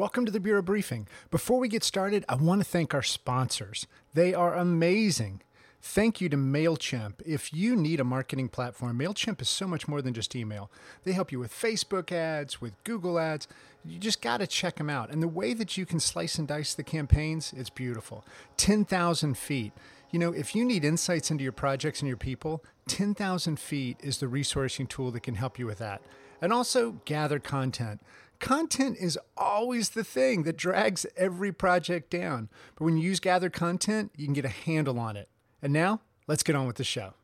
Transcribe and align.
Welcome 0.00 0.24
to 0.24 0.32
the 0.32 0.40
Bureau 0.40 0.62
Briefing. 0.62 1.06
Before 1.30 1.58
we 1.58 1.68
get 1.68 1.84
started, 1.84 2.24
I 2.26 2.34
want 2.34 2.62
to 2.62 2.64
thank 2.66 2.94
our 2.94 3.02
sponsors. 3.02 3.86
They 4.14 4.32
are 4.32 4.54
amazing. 4.54 5.42
Thank 5.82 6.22
you 6.22 6.30
to 6.30 6.38
MailChimp. 6.38 7.16
If 7.26 7.52
you 7.52 7.76
need 7.76 8.00
a 8.00 8.04
marketing 8.04 8.48
platform, 8.48 8.98
MailChimp 8.98 9.42
is 9.42 9.50
so 9.50 9.66
much 9.66 9.88
more 9.88 10.00
than 10.00 10.14
just 10.14 10.34
email. 10.34 10.70
They 11.04 11.12
help 11.12 11.30
you 11.30 11.38
with 11.38 11.52
Facebook 11.52 12.12
ads, 12.12 12.62
with 12.62 12.82
Google 12.82 13.18
ads. 13.18 13.46
You 13.84 13.98
just 13.98 14.22
got 14.22 14.38
to 14.38 14.46
check 14.46 14.76
them 14.76 14.88
out. 14.88 15.10
And 15.10 15.22
the 15.22 15.28
way 15.28 15.52
that 15.52 15.76
you 15.76 15.84
can 15.84 16.00
slice 16.00 16.38
and 16.38 16.48
dice 16.48 16.72
the 16.72 16.82
campaigns, 16.82 17.52
it's 17.54 17.68
beautiful. 17.68 18.24
10,000 18.56 19.36
feet. 19.36 19.74
You 20.12 20.18
know, 20.18 20.32
if 20.32 20.54
you 20.54 20.64
need 20.64 20.82
insights 20.82 21.30
into 21.30 21.44
your 21.44 21.52
projects 21.52 22.00
and 22.00 22.08
your 22.08 22.16
people, 22.16 22.64
10,000 22.88 23.60
feet 23.60 23.98
is 24.02 24.16
the 24.16 24.28
resourcing 24.28 24.88
tool 24.88 25.10
that 25.10 25.24
can 25.24 25.34
help 25.34 25.58
you 25.58 25.66
with 25.66 25.76
that. 25.76 26.00
And 26.40 26.54
also 26.54 26.92
GatherContent. 27.04 27.98
Content 28.40 28.96
is 28.98 29.18
always 29.36 29.90
the 29.90 30.02
thing 30.02 30.42
that 30.44 30.56
drags 30.56 31.06
every 31.16 31.52
project 31.52 32.10
down. 32.10 32.48
But 32.74 32.84
when 32.84 32.96
you 32.96 33.04
use 33.04 33.20
GatherContent, 33.20 34.10
you 34.16 34.24
can 34.24 34.34
get 34.34 34.46
a 34.46 34.48
handle 34.48 34.98
on 34.98 35.16
it. 35.16 35.28
And 35.62 35.72
now, 35.72 36.00
let's 36.26 36.42
get 36.42 36.56
on 36.56 36.66
with 36.66 36.76
the 36.76 36.84
show. 36.84 37.14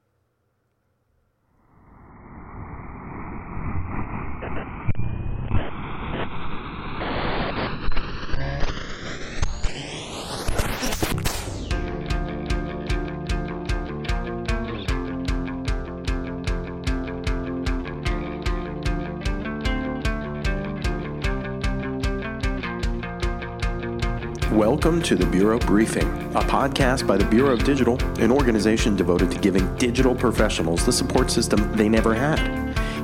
Welcome 24.86 25.02
to 25.02 25.16
the 25.16 25.26
Bureau 25.26 25.58
Briefing, 25.58 26.06
a 26.36 26.42
podcast 26.42 27.08
by 27.08 27.16
the 27.16 27.24
Bureau 27.24 27.54
of 27.54 27.64
Digital, 27.64 28.00
an 28.20 28.30
organization 28.30 28.94
devoted 28.94 29.32
to 29.32 29.38
giving 29.38 29.74
digital 29.78 30.14
professionals 30.14 30.86
the 30.86 30.92
support 30.92 31.28
system 31.28 31.76
they 31.76 31.88
never 31.88 32.14
had. 32.14 32.38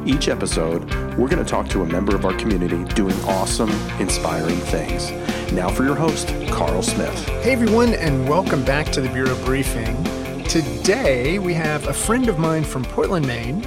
Each 0.07 0.29
episode, 0.29 0.85
we're 1.17 1.27
going 1.27 1.45
to 1.45 1.45
talk 1.45 1.69
to 1.71 1.83
a 1.83 1.85
member 1.85 2.15
of 2.15 2.25
our 2.25 2.35
community 2.35 2.85
doing 2.95 3.17
awesome, 3.23 3.71
inspiring 3.99 4.59
things. 4.59 5.11
Now 5.51 5.71
for 5.71 5.83
your 5.83 5.97
host, 5.97 6.29
Carl 6.53 6.83
Smith. 6.83 7.19
Hey 7.43 7.55
everyone, 7.55 7.95
and 7.95 8.29
welcome 8.29 8.65
back 8.65 8.87
to 8.93 9.01
the 9.01 9.09
Bureau 9.09 9.35
Briefing. 9.45 10.05
Today, 10.45 11.41
we 11.41 11.53
have 11.53 11.89
a 11.89 11.93
friend 11.93 12.29
of 12.29 12.39
mine 12.39 12.63
from 12.63 12.85
Portland, 12.85 13.27
Maine, 13.27 13.61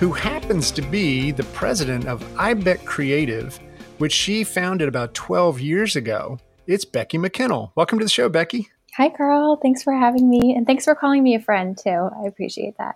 who 0.00 0.10
happens 0.10 0.72
to 0.72 0.82
be 0.82 1.30
the 1.30 1.44
president 1.44 2.08
of 2.08 2.24
iBec 2.34 2.84
Creative, 2.84 3.56
which 3.98 4.12
she 4.12 4.42
founded 4.42 4.88
about 4.88 5.14
12 5.14 5.60
years 5.60 5.94
ago. 5.94 6.40
It's 6.72 6.86
Becky 6.86 7.18
McKinnell. 7.18 7.72
Welcome 7.74 7.98
to 7.98 8.04
the 8.06 8.10
show, 8.10 8.30
Becky. 8.30 8.70
Hi, 8.96 9.10
Carl. 9.10 9.58
Thanks 9.60 9.82
for 9.82 9.92
having 9.92 10.30
me. 10.30 10.54
And 10.56 10.66
thanks 10.66 10.84
for 10.84 10.94
calling 10.94 11.22
me 11.22 11.34
a 11.34 11.38
friend, 11.38 11.76
too. 11.76 11.90
I 11.90 12.26
appreciate 12.26 12.76
that. 12.78 12.94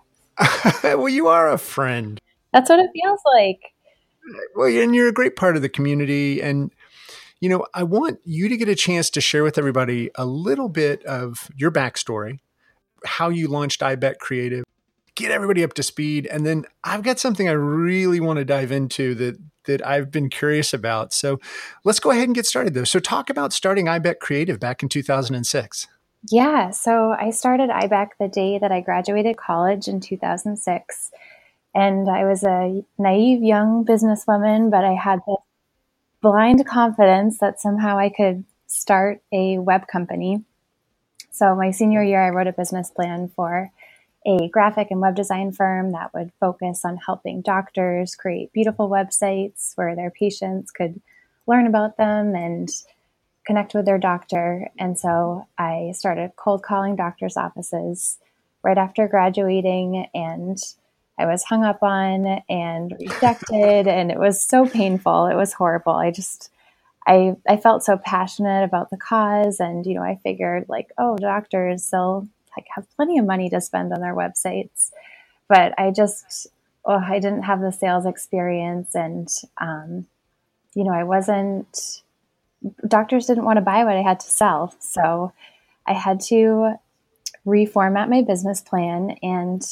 well, 0.83 1.11
you 1.11 1.29
are 1.29 1.53
a 1.53 1.59
friend. 1.59 2.19
That's 2.55 2.71
what 2.71 2.79
it 2.79 2.89
feels 2.95 3.21
like. 3.35 3.61
Well, 4.55 4.69
and 4.69 4.95
you're 4.95 5.09
a 5.09 5.13
great 5.13 5.37
part 5.37 5.57
of 5.57 5.63
the 5.63 5.69
community. 5.69 6.41
And, 6.41 6.73
you 7.39 7.51
know, 7.51 7.67
I 7.75 7.83
want 7.83 8.19
you 8.25 8.49
to 8.49 8.57
get 8.57 8.71
a 8.71 8.75
chance 8.75 9.11
to 9.11 9.21
share 9.21 9.45
with 9.45 9.59
everybody 9.59 10.09
a 10.15 10.25
little 10.25 10.71
bit 10.71 11.05
of 11.05 11.51
your 11.55 11.71
backstory, 11.71 12.39
how 13.05 13.29
you 13.29 13.47
launched 13.47 13.83
iBec 13.83 14.17
Creative, 14.21 14.65
get 15.17 15.31
everybody 15.31 15.63
up 15.63 15.75
to 15.75 15.83
speed. 15.83 16.27
And 16.33 16.47
then 16.47 16.65
I've 16.83 17.03
got 17.03 17.19
something 17.19 17.47
I 17.47 17.53
really 17.53 18.21
want 18.21 18.39
to 18.39 18.45
dive 18.47 18.73
into 18.73 19.15
that 19.17 19.37
that 19.67 19.87
I've 19.87 20.11
been 20.11 20.31
curious 20.31 20.73
about. 20.73 21.13
So 21.13 21.39
let's 21.85 22.01
go 22.01 22.11
ahead 22.11 22.25
and 22.25 22.35
get 22.35 22.47
started 22.47 22.75
though. 22.75 22.85
So 22.85 22.99
talk 22.99 23.31
about 23.31 23.53
starting 23.53 23.87
iBec 23.87 24.19
Creative 24.19 24.59
back 24.59 24.83
in 24.83 24.89
2006. 24.89 25.89
Yeah, 26.31 26.71
so 26.71 27.15
I 27.19 27.31
started 27.31 27.71
iBec 27.71 28.11
the 28.19 28.29
day 28.29 28.59
that 28.59 28.73
I 28.73 28.81
graduated 28.81 29.37
college 29.37 29.87
in 29.87 30.01
2006. 30.01 31.11
And 31.75 32.09
I 32.09 32.25
was 32.25 32.43
a 32.43 32.83
naive 32.99 33.43
young 33.43 33.85
businesswoman, 33.85 34.71
but 34.71 34.83
I 34.83 34.95
had 34.95 35.21
this 35.27 35.37
blind 36.23 36.67
confidence 36.67 37.39
that 37.39 37.61
somehow 37.61 37.99
I 37.99 38.09
could 38.09 38.45
start 38.67 39.23
a 39.33 39.59
web 39.59 39.87
company. 39.87 40.43
So 41.31 41.55
my 41.55 41.71
senior 41.71 42.03
year, 42.03 42.25
I 42.25 42.31
wrote 42.31 42.47
a 42.47 42.53
business 42.53 42.91
plan 42.91 43.31
for 43.37 43.71
a 44.27 44.49
graphic 44.49 44.89
and 44.91 45.01
web 45.01 45.15
design 45.15 45.53
firm 45.53 45.93
that 45.93 46.13
would 46.13 46.33
focus 46.41 46.85
on 46.85 46.97
helping 46.97 47.43
doctors 47.43 48.17
create 48.17 48.53
beautiful 48.53 48.89
websites 48.89 49.73
where 49.77 49.95
their 49.95 50.11
patients 50.11 50.73
could 50.73 51.01
learn 51.47 51.67
about 51.67 51.97
them 51.97 52.35
and 52.35 52.69
connect 53.47 53.73
with 53.73 53.87
their 53.87 53.99
doctor. 53.99 54.69
And 54.79 54.99
so 54.99 55.47
I 55.57 55.93
started 55.95 56.33
cold 56.35 56.65
calling 56.65 56.97
doctors' 56.97 57.37
offices 57.37 58.19
right 58.63 58.77
after 58.77 59.07
graduating 59.07 60.09
and 60.13 60.59
I 61.19 61.27
was 61.27 61.45
hung 61.45 61.65
up 61.65 61.83
on 61.83 62.43
and 62.49 62.95
rejected 62.99 63.87
and 63.89 64.11
it 64.11 64.19
was 64.19 64.43
so 64.43 64.67
painful. 64.67 65.27
It 65.27 65.37
was 65.37 65.53
horrible. 65.53 65.93
I 65.95 66.11
just 66.11 66.51
I 67.07 67.37
I 67.49 67.57
felt 67.57 67.85
so 67.85 67.97
passionate 67.97 68.65
about 68.65 68.91
the 68.91 68.97
cause 68.97 69.61
and 69.61 69.87
you 69.87 69.95
know, 69.95 70.03
I 70.03 70.19
figured 70.25 70.67
like, 70.69 70.91
oh, 70.99 71.17
doctors 71.17 71.89
they'll 71.91 72.29
like 72.57 72.67
have 72.75 72.91
plenty 72.97 73.19
of 73.19 73.27
money 73.27 73.51
to 73.51 73.61
spend 73.61 73.93
on 73.93 74.01
their 74.01 74.15
websites. 74.15 74.91
But 75.49 75.79
I 75.79 75.91
just, 75.91 76.49
oh, 76.85 77.03
I 77.07 77.19
didn't 77.19 77.43
have 77.43 77.61
the 77.61 77.73
sales 77.73 78.07
experience, 78.07 78.95
and 78.95 79.29
um, 79.59 80.07
you 80.75 80.85
know, 80.85 80.93
I 80.93 81.05
wasn't. 81.05 82.03
Doctors 82.89 83.27
didn't 83.27 83.45
want 83.45 83.59
to 83.59 83.63
buy 83.63 83.85
what 83.85 83.97
I 83.97 84.03
had 84.03 84.21
to 84.21 84.31
sell, 84.31 84.75
so 84.81 85.33
I 85.87 85.93
had 85.93 86.21
to 86.23 86.75
reformat 87.47 88.09
my 88.09 88.23
business 88.23 88.61
plan. 88.61 89.17
And 89.23 89.63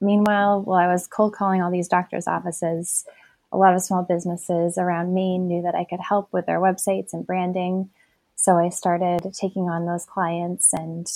meanwhile, 0.00 0.60
while 0.60 0.78
I 0.78 0.92
was 0.92 1.06
cold 1.06 1.34
calling 1.34 1.62
all 1.62 1.70
these 1.70 1.88
doctors' 1.88 2.26
offices, 2.26 3.04
a 3.52 3.56
lot 3.56 3.74
of 3.74 3.82
small 3.82 4.02
businesses 4.02 4.76
around 4.76 5.14
Maine 5.14 5.46
knew 5.46 5.62
that 5.62 5.74
I 5.74 5.84
could 5.84 6.00
help 6.00 6.32
with 6.32 6.46
their 6.46 6.58
websites 6.58 7.12
and 7.12 7.26
branding. 7.26 7.90
So 8.34 8.56
I 8.58 8.70
started 8.70 9.20
taking 9.34 9.68
on 9.68 9.86
those 9.86 10.04
clients 10.04 10.72
and 10.72 11.06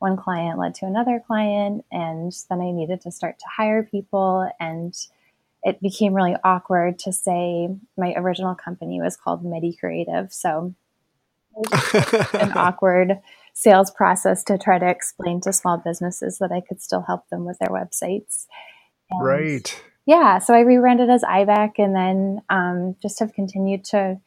one 0.00 0.16
client 0.16 0.58
led 0.58 0.74
to 0.74 0.86
another 0.86 1.22
client 1.24 1.84
and 1.92 2.32
then 2.48 2.60
i 2.60 2.70
needed 2.72 3.00
to 3.00 3.10
start 3.10 3.38
to 3.38 3.46
hire 3.56 3.82
people 3.82 4.50
and 4.58 4.94
it 5.62 5.80
became 5.80 6.14
really 6.14 6.36
awkward 6.42 6.98
to 7.00 7.12
say 7.12 7.68
my 7.96 8.14
original 8.16 8.54
company 8.54 9.00
was 9.00 9.16
called 9.16 9.44
medi 9.44 9.76
creative. 9.78 10.32
So 10.32 10.74
an 12.32 12.52
awkward 12.56 13.18
sales 13.52 13.90
process 13.90 14.42
to 14.44 14.56
try 14.56 14.78
to 14.78 14.88
explain 14.88 15.40
to 15.42 15.52
small 15.52 15.76
businesses 15.76 16.38
that 16.38 16.52
i 16.52 16.60
could 16.60 16.80
still 16.80 17.02
help 17.02 17.28
them 17.28 17.44
with 17.44 17.58
their 17.58 17.68
websites. 17.68 18.46
And 19.10 19.24
right. 19.24 19.82
Yeah 20.06 20.38
so 20.38 20.54
i 20.54 20.60
rebranded 20.60 21.10
as 21.10 21.22
iBec 21.22 21.72
and 21.78 21.94
then 21.94 22.42
um, 22.48 22.96
just 23.02 23.18
have 23.18 23.34
continued 23.34 23.84
to 23.86 24.20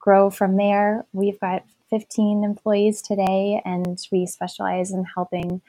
grow 0.00 0.30
from 0.30 0.56
there. 0.56 1.06
We've 1.12 1.38
got 1.40 1.62
15 1.90 2.44
employees 2.44 3.02
today, 3.02 3.62
and 3.64 3.98
we 4.12 4.26
specialize 4.26 4.90
in 4.92 5.04
helping 5.04 5.62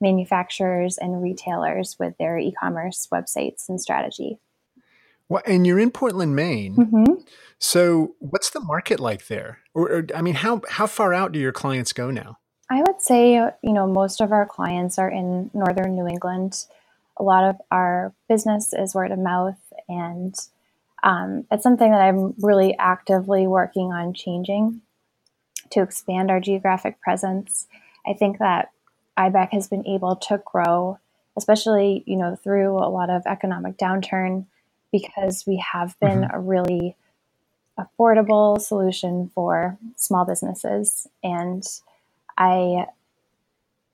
manufacturers 0.00 0.98
and 0.98 1.22
retailers 1.22 1.96
with 1.98 2.16
their 2.18 2.36
e 2.36 2.52
commerce 2.52 3.08
websites 3.12 3.68
and 3.68 3.80
strategy. 3.80 4.38
Well, 5.28 5.42
and 5.46 5.66
you're 5.66 5.78
in 5.78 5.90
Portland, 5.90 6.36
Maine. 6.36 6.76
Mm-hmm. 6.76 7.22
So, 7.58 8.16
what's 8.18 8.50
the 8.50 8.60
market 8.60 9.00
like 9.00 9.28
there? 9.28 9.60
Or, 9.72 9.90
or, 9.90 10.06
I 10.14 10.20
mean, 10.20 10.34
how 10.34 10.60
how 10.68 10.86
far 10.86 11.14
out 11.14 11.32
do 11.32 11.38
your 11.38 11.52
clients 11.52 11.92
go 11.92 12.10
now? 12.10 12.38
I 12.68 12.82
would 12.86 13.00
say, 13.00 13.34
you 13.34 13.72
know, 13.72 13.86
most 13.86 14.20
of 14.20 14.32
our 14.32 14.46
clients 14.46 14.98
are 14.98 15.10
in 15.10 15.50
northern 15.54 15.94
New 15.94 16.06
England. 16.06 16.66
A 17.18 17.22
lot 17.22 17.44
of 17.44 17.56
our 17.70 18.12
business 18.28 18.72
is 18.72 18.94
word 18.94 19.12
of 19.12 19.18
mouth, 19.18 19.58
and 19.88 20.34
um, 21.02 21.44
it's 21.50 21.62
something 21.62 21.90
that 21.90 22.00
I'm 22.00 22.34
really 22.40 22.76
actively 22.78 23.46
working 23.46 23.92
on 23.92 24.14
changing 24.14 24.80
to 25.72 25.82
expand 25.82 26.30
our 26.30 26.40
geographic 26.40 27.00
presence. 27.00 27.66
I 28.06 28.14
think 28.14 28.38
that 28.38 28.70
iBec 29.18 29.52
has 29.52 29.68
been 29.68 29.86
able 29.86 30.16
to 30.16 30.42
grow, 30.44 30.98
especially 31.36 32.02
you 32.06 32.16
know 32.16 32.36
through 32.36 32.78
a 32.78 32.88
lot 32.88 33.10
of 33.10 33.22
economic 33.26 33.76
downturn, 33.76 34.46
because 34.90 35.44
we 35.46 35.62
have 35.72 35.98
been 36.00 36.20
mm-hmm. 36.20 36.34
a 36.34 36.40
really 36.40 36.96
affordable 37.78 38.60
solution 38.60 39.30
for 39.34 39.78
small 39.96 40.24
businesses, 40.24 41.06
and 41.22 41.64
I 42.36 42.86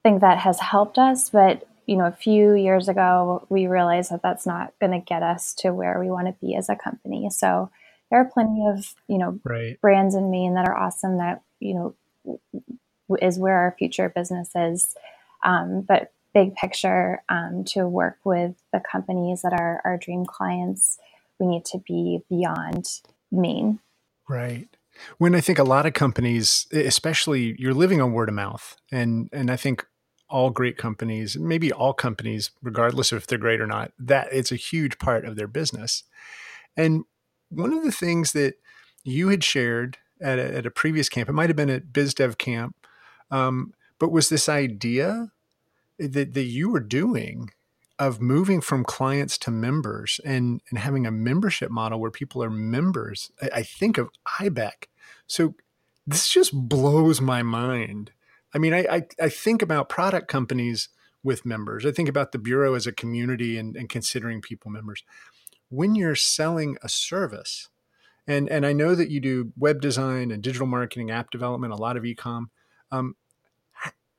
think 0.03 0.21
that 0.21 0.39
has 0.39 0.61
helped 0.61 0.99
us. 0.99 1.31
But 1.31 1.67
you 1.87 1.97
know, 1.97 2.07
a 2.07 2.13
few 2.13 2.55
years 2.55 2.89
ago, 2.89 3.47
we 3.49 3.67
realized 3.67 4.11
that 4.11 4.23
that's 4.23 4.47
not 4.47 4.75
going 4.79 4.93
to 4.93 4.99
get 4.99 5.23
us 5.23 5.55
to 5.55 5.73
where 5.73 5.99
we 5.99 6.11
want 6.11 6.27
to 6.27 6.47
be 6.47 6.55
as 6.55 6.69
a 6.69 6.77
company. 6.77 7.31
So 7.31 7.71
there 8.11 8.21
are 8.21 8.25
plenty 8.25 8.67
of 8.67 8.95
you 9.09 9.19
know 9.19 9.41
right. 9.45 9.81
brands 9.81 10.15
in 10.15 10.31
Maine 10.31 10.55
that 10.55 10.69
are 10.69 10.77
awesome 10.77 11.19
that 11.19 11.43
you 11.61 11.75
know 11.75 12.41
is 13.21 13.39
where 13.39 13.57
our 13.57 13.75
future 13.79 14.09
business 14.09 14.51
is. 14.55 14.95
Um, 15.45 15.83
but 15.83 16.13
big 16.35 16.55
picture, 16.55 17.23
um, 17.29 17.65
to 17.65 17.87
work 17.89 18.19
with 18.25 18.55
the 18.73 18.81
companies 18.81 19.43
that 19.43 19.53
are 19.53 19.81
our 19.85 19.97
dream 19.97 20.25
clients, 20.27 20.99
we 21.39 21.47
need 21.47 21.65
to 21.67 21.79
be 21.79 22.21
beyond 22.29 22.87
Maine. 23.31 23.81
Right. 24.29 24.69
When 25.19 25.35
I 25.35 25.41
think 25.41 25.59
a 25.59 25.65
lot 25.65 25.87
of 25.87 25.95
companies, 25.95 26.67
especially 26.73 27.55
you're 27.59 27.75
living 27.75 28.01
on 28.01 28.13
word 28.13 28.29
of 28.29 28.35
mouth, 28.35 28.77
and 28.91 29.29
and 29.33 29.51
I 29.51 29.57
think 29.57 29.87
all 30.29 30.51
great 30.51 30.77
companies, 30.77 31.39
maybe 31.39 31.73
all 31.73 31.95
companies, 31.95 32.51
regardless 32.63 33.13
of 33.13 33.19
if 33.19 33.27
they're 33.27 33.39
great 33.39 33.61
or 33.61 33.67
not, 33.67 33.93
that 33.99 34.29
it's 34.31 34.53
a 34.53 34.57
huge 34.57 34.99
part 34.99 35.25
of 35.25 35.37
their 35.37 35.47
business. 35.47 36.03
And 36.77 37.05
one 37.49 37.73
of 37.73 37.83
the 37.83 37.93
things 37.93 38.33
that 38.33 38.55
you 39.05 39.29
had 39.29 39.43
shared 39.43 39.97
at 40.21 40.39
a, 40.39 40.57
at 40.57 40.67
a 40.67 40.71
previous 40.71 41.09
camp, 41.09 41.29
it 41.29 41.33
might 41.33 41.49
have 41.49 41.57
been 41.57 41.71
at 41.71 41.93
BizDev 41.93 42.39
camp, 42.39 42.77
um, 43.31 43.73
but 43.99 44.13
was 44.13 44.29
this 44.29 44.49
idea 44.49 45.33
that, 45.99 46.35
that 46.35 46.45
you 46.45 46.71
were 46.71 46.81
doing 46.81 47.51
of 47.99 48.21
moving 48.21 48.61
from 48.61 48.85
clients 48.85 49.37
to 49.39 49.51
members 49.51 50.21
and, 50.25 50.61
and 50.71 50.79
having 50.79 51.05
a 51.07 51.11
membership 51.11 51.71
model 51.71 51.99
where 52.01 52.11
people 52.11 52.43
are 52.43 52.51
members. 52.51 53.33
I, 53.43 53.51
I 53.55 53.63
think 53.63 53.99
of 53.99 54.11
IBEC. 54.39 54.85
So 55.27 55.55
this 56.07 56.29
just 56.29 56.53
blows 56.55 57.21
my 57.21 57.43
mind. 57.43 58.13
I 58.55 58.59
mean, 58.59 58.73
I, 58.73 58.87
I, 58.91 59.03
I, 59.21 59.29
think 59.29 59.61
about 59.61 59.91
product 59.91 60.29
companies 60.29 60.89
with 61.23 61.45
members. 61.45 61.85
I 61.85 61.91
think 61.91 62.09
about 62.09 62.33
the 62.33 62.39
Bureau 62.39 62.75
as 62.75 62.87
a 62.87 62.93
community 62.93 63.59
and, 63.59 63.77
and 63.77 63.89
considering 63.89 64.41
people 64.41 64.71
members. 64.71 65.03
When 65.69 65.95
you're 65.95 66.15
selling 66.15 66.79
a 66.83 66.89
service, 66.89 67.69
and, 68.29 68.49
and 68.51 68.67
I 68.67 68.75
know 68.75 68.95
that 68.95 69.11
you 69.11 69.21
do 69.21 69.53
web 69.57 69.81
design 69.81 70.31
and 70.31 70.43
digital 70.43 70.67
marketing, 70.67 71.11
app 71.11 71.31
development, 71.31 71.73
a 71.73 71.77
lot 71.77 71.97
of 71.97 72.03
ecom. 72.05 72.45
Um, 72.93 73.17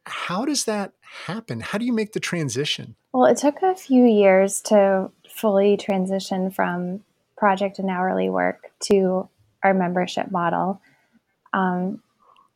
how 0.03 0.45
does 0.45 0.65
that 0.65 0.93
happen? 1.27 1.59
How 1.59 1.77
do 1.77 1.85
you 1.85 1.93
make 1.93 2.13
the 2.13 2.19
transition? 2.19 2.95
Well, 3.13 3.25
it 3.25 3.37
took 3.37 3.61
a 3.61 3.75
few 3.75 4.05
years 4.05 4.61
to 4.63 5.11
fully 5.29 5.77
transition 5.77 6.49
from 6.49 7.03
project 7.37 7.77
and 7.77 7.89
hourly 7.89 8.29
work 8.29 8.71
to 8.81 9.29
our 9.63 9.73
membership 9.73 10.31
model. 10.31 10.81
Um, 11.53 12.01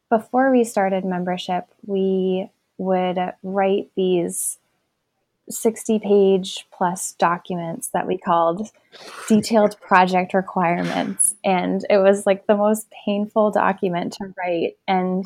before 0.10 0.52
we 0.52 0.64
started 0.64 1.06
membership, 1.06 1.68
we 1.86 2.50
would 2.78 3.18
write 3.44 3.92
these 3.96 4.58
60 5.50 6.00
page 6.00 6.66
plus 6.72 7.14
documents 7.14 7.90
that 7.90 8.08
we 8.08 8.18
called 8.18 8.70
detailed 9.28 9.80
project 9.82 10.34
requirements. 10.34 11.36
And 11.44 11.86
it 11.90 11.98
was 11.98 12.26
like 12.26 12.48
the 12.48 12.56
most 12.56 12.88
painful 13.06 13.52
document 13.52 14.14
to 14.14 14.34
write. 14.38 14.78
And 14.88 15.26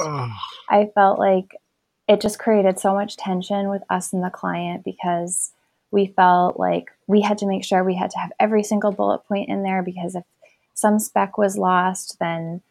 I 0.70 0.90
felt 0.96 1.20
like 1.20 1.56
it 2.08 2.22
just 2.22 2.40
created 2.40 2.80
so 2.80 2.94
much 2.94 3.18
tension 3.18 3.70
with 3.70 3.84
us 3.90 4.14
and 4.14 4.24
the 4.24 4.30
client 4.30 4.84
because 4.84 5.52
we 5.92 6.08
felt 6.08 6.60
like 6.60 6.92
we 7.06 7.22
had 7.22 7.38
to 7.40 7.48
make 7.48 7.64
sure 7.64 7.84
we 7.84 7.96
had 7.96 8.12
to 8.12 8.20
have 8.20 8.32
every 8.40 8.64
single 8.64 8.92
bullet 8.92 9.20
point 9.28 9.50
in 9.50 9.64
there 9.64 9.84
because 9.84 10.16
if 10.16 10.24
some 10.74 11.00
spec 11.00 11.38
was 11.38 11.58
lost, 11.58 12.18
then 12.20 12.62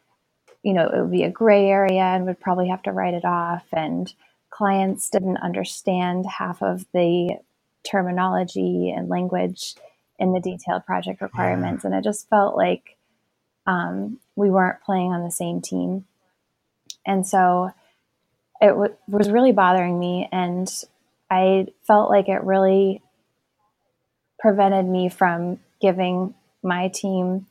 you 0.63 0.73
know 0.73 0.89
it 0.89 1.01
would 1.01 1.11
be 1.11 1.23
a 1.23 1.31
gray 1.31 1.67
area 1.67 2.03
and 2.03 2.27
would 2.27 2.41
probably 2.41 2.69
have 2.69 2.83
to 2.83 2.93
write 2.93 3.15
it 3.15 3.25
off. 3.25 3.65
And 3.73 4.13
clients 4.57 5.11
didn't 5.11 5.39
understand 5.39 6.27
half 6.27 6.63
of 6.63 6.87
the 6.93 7.37
terminology 7.85 8.93
and 8.97 9.09
language 9.09 9.75
in 10.19 10.33
the 10.33 10.41
detailed 10.41 10.85
project 10.87 11.21
requirements, 11.21 11.85
yeah. 11.85 11.91
and 11.91 11.99
it 11.99 12.05
just 12.05 12.29
felt 12.29 12.57
like 12.57 12.97
um, 13.67 14.19
we 14.35 14.51
weren't 14.51 14.83
playing 14.83 15.13
on 15.13 15.25
the 15.25 15.31
same 15.31 15.61
team. 15.61 16.07
And 17.05 17.27
so 17.27 17.73
it 18.61 18.69
w- 18.69 18.95
was 19.09 19.31
really 19.31 19.53
bothering 19.53 19.99
me 19.99 20.29
and 20.33 20.85
i 21.31 21.67
felt 21.87 22.11
like 22.11 22.29
it 22.29 22.43
really 22.45 23.03
prevented 24.39 24.87
me 24.87 25.09
from 25.09 25.59
giving 25.81 26.35
my 26.63 26.89
team 26.89 27.47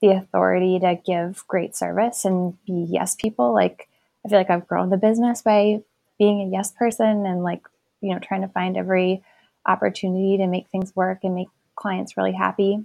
the 0.00 0.08
authority 0.08 0.78
to 0.78 0.98
give 1.04 1.46
great 1.46 1.76
service 1.76 2.24
and 2.24 2.62
be 2.64 2.86
yes 2.88 3.14
people 3.14 3.52
like 3.52 3.88
i 4.24 4.28
feel 4.28 4.38
like 4.38 4.50
i've 4.50 4.66
grown 4.68 4.90
the 4.90 4.96
business 4.96 5.42
by 5.42 5.80
being 6.20 6.40
a 6.40 6.52
yes 6.52 6.70
person 6.70 7.26
and 7.26 7.42
like 7.42 7.62
you 8.00 8.12
know 8.14 8.20
trying 8.20 8.42
to 8.42 8.48
find 8.48 8.76
every 8.76 9.24
opportunity 9.66 10.36
to 10.36 10.46
make 10.46 10.68
things 10.68 10.94
work 10.94 11.18
and 11.24 11.34
make 11.34 11.48
clients 11.74 12.16
really 12.16 12.32
happy 12.32 12.78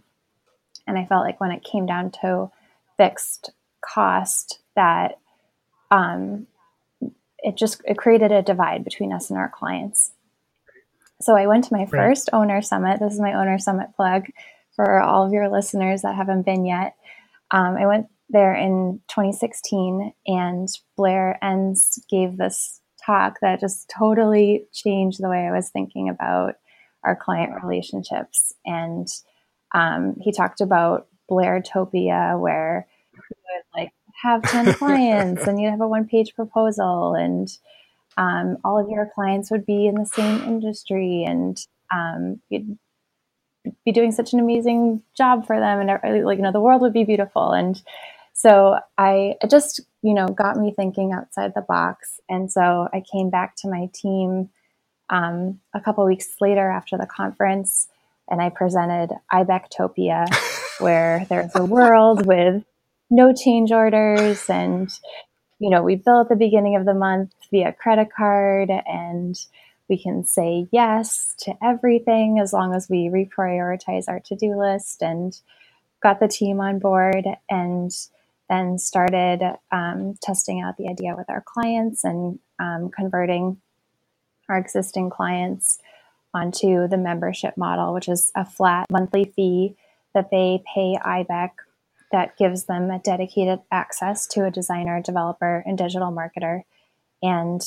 and 0.88 0.98
i 0.98 1.06
felt 1.06 1.24
like 1.24 1.40
when 1.40 1.52
it 1.52 1.64
came 1.64 1.86
down 1.86 2.10
to 2.10 2.50
fixed 2.98 3.52
cost 3.86 4.60
that 4.76 5.20
um, 5.92 6.48
it 7.40 7.56
just 7.56 7.82
it 7.86 7.98
created 7.98 8.32
a 8.32 8.42
divide 8.42 8.84
between 8.84 9.14
us 9.14 9.30
and 9.30 9.38
our 9.38 9.50
clients. 9.50 10.12
So 11.22 11.36
I 11.36 11.48
went 11.48 11.64
to 11.66 11.74
my 11.74 11.82
right. 11.82 11.90
first 11.90 12.30
owner 12.34 12.62
summit. 12.62 13.00
This 13.00 13.14
is 13.14 13.20
my 13.20 13.34
owner 13.34 13.58
summit 13.60 13.90
plug 13.96 14.26
for 14.76 15.00
all 15.00 15.26
of 15.26 15.32
your 15.32 15.50
listeners 15.50 16.02
that 16.02 16.16
haven't 16.16 16.46
been 16.46 16.66
yet. 16.66 16.96
Um, 17.52 17.78
I 17.78 17.86
went 17.86 18.08
there 18.30 18.54
in 18.54 19.00
2016, 19.08 20.14
and 20.28 20.68
Blair 20.98 21.38
Enns 21.42 22.04
gave 22.10 22.38
this 22.38 22.82
talk 23.06 23.40
that 23.42 23.60
just 23.60 23.92
totally 23.96 24.66
changed 24.74 25.22
the 25.22 25.30
way 25.30 25.48
I 25.48 25.52
was 25.52 25.70
thinking 25.70 26.10
about 26.10 26.56
our 27.04 27.16
client 27.16 27.54
relationships. 27.64 28.54
And 28.66 29.08
um, 29.74 30.16
he 30.22 30.32
talked 30.32 30.62
about 30.62 31.08
Blairtopia, 31.30 32.40
where 32.40 32.88
you 33.14 33.22
would 33.30 33.82
like 33.82 33.92
have 34.24 34.44
10 34.44 34.74
clients 34.76 35.48
and 35.48 35.60
you'd 35.60 35.72
have 35.72 35.82
a 35.82 35.88
one 35.88 36.08
page 36.08 36.36
proposal 36.36 37.14
and 37.14 37.50
um, 38.18 38.58
all 38.64 38.80
of 38.80 38.90
your 38.90 39.10
clients 39.14 39.52
would 39.52 39.66
be 39.66 39.88
in 39.88 39.96
the 39.96 40.06
same 40.06 40.42
industry 40.44 41.24
and 41.24 41.66
um, 41.94 42.40
you'd 42.50 42.78
be 43.84 43.92
doing 43.92 44.12
such 44.12 44.34
an 44.34 44.40
amazing 44.40 45.02
job 45.18 45.46
for 45.46 45.60
them 45.60 45.80
and 45.80 46.24
like 46.24 46.38
you 46.38 46.44
know 46.44 46.52
the 46.52 46.62
world 46.62 46.82
would 46.82 46.94
be 46.94 47.04
beautiful 47.04 47.52
and 47.52 47.82
so 48.36 48.76
i 48.98 49.34
it 49.42 49.50
just 49.50 49.80
you 50.04 50.14
know 50.14 50.28
got 50.28 50.58
me 50.58 50.72
thinking 50.76 51.14
outside 51.14 51.54
the 51.56 51.62
box. 51.62 52.20
And 52.30 52.52
so 52.52 52.88
i 52.94 53.02
came 53.12 53.32
back 53.32 53.56
to 53.58 53.70
my 53.70 53.90
team 53.94 54.50
um, 55.10 55.60
a 55.74 55.80
couple 55.82 56.06
weeks 56.06 56.28
later 56.42 56.70
after 56.70 56.98
the 56.98 57.08
conference 57.08 57.88
and 58.30 58.42
i 58.42 58.50
presented 58.50 59.10
ibectopia 59.34 60.28
where 60.80 61.26
there's 61.30 61.56
a 61.56 61.66
world 61.66 62.26
with 62.26 62.64
no 63.10 63.34
change 63.34 63.72
orders. 63.72 64.50
And 64.50 64.92
you 65.60 65.70
know 65.70 65.82
we 65.82 65.96
bill 65.96 66.22
at 66.22 66.30
the 66.30 66.36
beginning 66.36 66.76
of 66.76 66.86
the 66.86 66.94
month 66.94 67.32
via 67.50 67.72
credit 67.72 68.10
card 68.16 68.70
and 68.70 69.40
we 69.88 70.02
can 70.02 70.26
say 70.26 70.68
yes 70.72 71.36
to 71.40 71.54
everything 71.64 72.40
as 72.40 72.52
long 72.52 72.74
as 72.74 72.90
we 72.90 73.08
reprioritize 73.08 74.06
our 74.08 74.20
to-do 74.20 74.60
list 74.60 75.02
and 75.02 75.40
got 76.02 76.20
the 76.20 76.28
team 76.28 76.60
on 76.60 76.80
board. 76.80 77.26
And 77.50 77.92
then 78.50 78.78
started 78.78 79.42
um, 79.72 80.16
testing 80.22 80.62
out 80.62 80.78
the 80.78 80.88
idea 80.88 81.16
with 81.18 81.30
our 81.30 81.44
clients 81.46 82.04
and 82.04 82.40
um, 82.60 82.90
converting 82.90 83.58
our 84.50 84.58
existing 84.58 85.10
clients 85.10 85.80
onto 86.34 86.88
the 86.88 86.98
membership 86.98 87.56
model 87.58 87.94
which 87.94 88.10
is 88.10 88.32
a 88.36 88.46
flat 88.46 88.86
monthly 88.92 89.26
fee 89.36 89.76
that 90.14 90.30
they 90.32 90.62
pay 90.74 90.98
ibec 91.06 91.52
that 92.12 92.38
gives 92.38 92.64
them 92.64 92.90
a 92.90 93.00
dedicated 93.00 93.60
access 93.72 94.26
to 94.28 94.46
a 94.46 94.52
designer, 94.52 95.02
developer, 95.02 95.64
and 95.66 95.78
digital 95.78 96.12
marketer. 96.12 96.62
And 97.22 97.62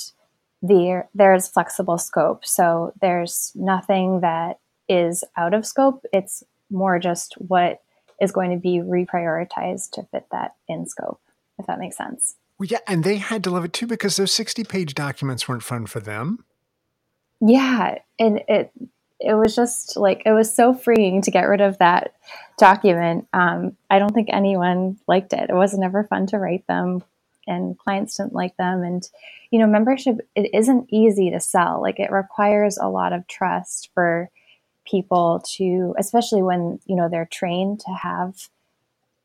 there, 0.62 1.09
there's 1.14 1.49
flexible 1.49 1.99
scope. 1.99 2.47
So 2.47 2.93
there's 3.00 3.53
nothing 3.55 4.21
that 4.21 4.59
is 4.88 5.23
out 5.37 5.53
of 5.53 5.67
scope. 5.67 6.03
It's 6.14 6.43
more 6.71 6.99
just 6.99 7.35
what 7.35 7.83
is 8.21 8.33
going 8.33 8.51
to 8.51 8.57
be 8.57 8.79
reprioritized 8.79 9.93
to 9.93 10.03
fit 10.05 10.27
that 10.33 10.55
in 10.69 10.87
scope, 10.87 11.21
if 11.59 11.67
that 11.67 11.79
makes 11.79 11.97
sense. 11.97 12.37
Well, 12.59 12.67
yeah, 12.67 12.79
and 12.87 13.05
they 13.05 13.17
had 13.17 13.45
to 13.45 13.51
love 13.51 13.65
it 13.65 13.73
too 13.73 13.87
because 13.87 14.17
those 14.17 14.33
60 14.33 14.65
page 14.65 14.95
documents 14.95 15.49
weren't 15.49 15.63
fun 15.63 15.87
for 15.87 16.01
them. 16.01 16.45
Yeah, 17.41 17.99
and 18.19 18.43
it 18.49 18.73
it 19.21 19.35
was 19.35 19.55
just 19.55 19.97
like 19.97 20.23
it 20.27 20.33
was 20.33 20.55
so 20.55 20.75
freeing 20.75 21.23
to 21.23 21.31
get 21.31 21.49
rid 21.49 21.61
of 21.61 21.79
that 21.79 22.15
document. 22.57 23.27
Um, 23.33 23.77
I 23.91 23.99
don't 23.99 24.13
think 24.13 24.29
anyone 24.33 24.99
liked 25.07 25.33
it. 25.33 25.51
It 25.51 25.55
wasn't 25.55 25.85
ever 25.85 26.05
fun 26.05 26.27
to 26.29 26.39
write 26.39 26.67
them, 26.67 27.03
and 27.47 27.79
clients 27.79 28.17
didn't 28.17 28.33
like 28.33 28.57
them. 28.57 28.83
And 28.83 29.09
you 29.51 29.59
know, 29.61 29.67
membership 29.67 30.19
it 30.35 30.51
isn't 30.53 30.89
easy 30.93 31.31
to 31.31 31.41
sell. 31.41 31.81
Like 31.81 32.01
it 32.01 32.11
requires 32.11 32.77
a 32.77 32.89
lot 32.89 33.13
of 33.13 33.27
trust 33.29 33.91
for 33.95 34.31
people 34.90 35.42
to, 35.57 35.95
especially 35.99 36.42
when 36.42 36.80
you 36.87 36.97
know 36.97 37.09
they're 37.09 37.28
trained 37.30 37.80
to 37.80 37.92
have. 37.92 38.49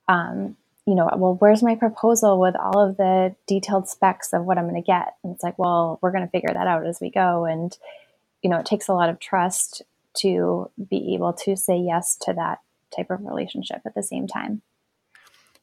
Um, 0.08 0.58
you 0.86 0.96
know, 0.96 1.10
well, 1.16 1.36
where's 1.36 1.64
my 1.64 1.76
proposal 1.76 2.38
with 2.40 2.56
all 2.58 2.78
of 2.78 2.98
the 2.98 3.34
detailed 3.48 3.88
specs 3.88 4.34
of 4.34 4.44
what 4.44 4.58
I'm 4.58 4.68
going 4.68 4.82
to 4.82 4.86
get? 4.86 5.16
And 5.24 5.34
it's 5.34 5.44
like, 5.44 5.58
well, 5.58 5.98
we're 6.02 6.12
going 6.12 6.26
to 6.26 6.30
figure 6.30 6.54
that 6.54 6.68
out 6.68 6.86
as 6.86 7.00
we 7.00 7.10
go. 7.10 7.46
And 7.46 7.76
you 8.42 8.50
know, 8.50 8.60
it 8.60 8.66
takes 8.66 8.90
a 8.90 8.94
lot 8.94 9.10
of 9.10 9.20
trust 9.20 9.82
to 10.16 10.70
be 10.90 11.16
able 11.16 11.34
to 11.34 11.56
say 11.56 11.78
yes 11.78 12.16
to 12.22 12.34
that 12.34 12.60
type 12.96 13.10
of 13.10 13.22
relationship 13.26 13.82
at 13.86 13.96
the 13.96 14.04
same 14.04 14.28
time. 14.28 14.62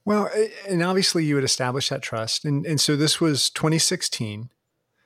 Well, 0.05 0.31
and 0.69 0.83
obviously 0.83 1.25
you 1.25 1.37
had 1.37 1.45
established 1.45 1.91
that 1.91 2.03
trust. 2.03 2.45
And, 2.45 2.67
and 2.67 2.81
so 2.81 2.97
this 2.97 3.21
was 3.21 3.51
2016. 3.51 4.49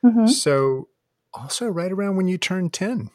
Mm-hmm. 0.03 0.27
So 0.27 0.87
also 1.33 1.67
right 1.67 1.91
around 1.91 2.15
when 2.15 2.27
you 2.27 2.37
turned 2.37 2.73
10 2.73 3.11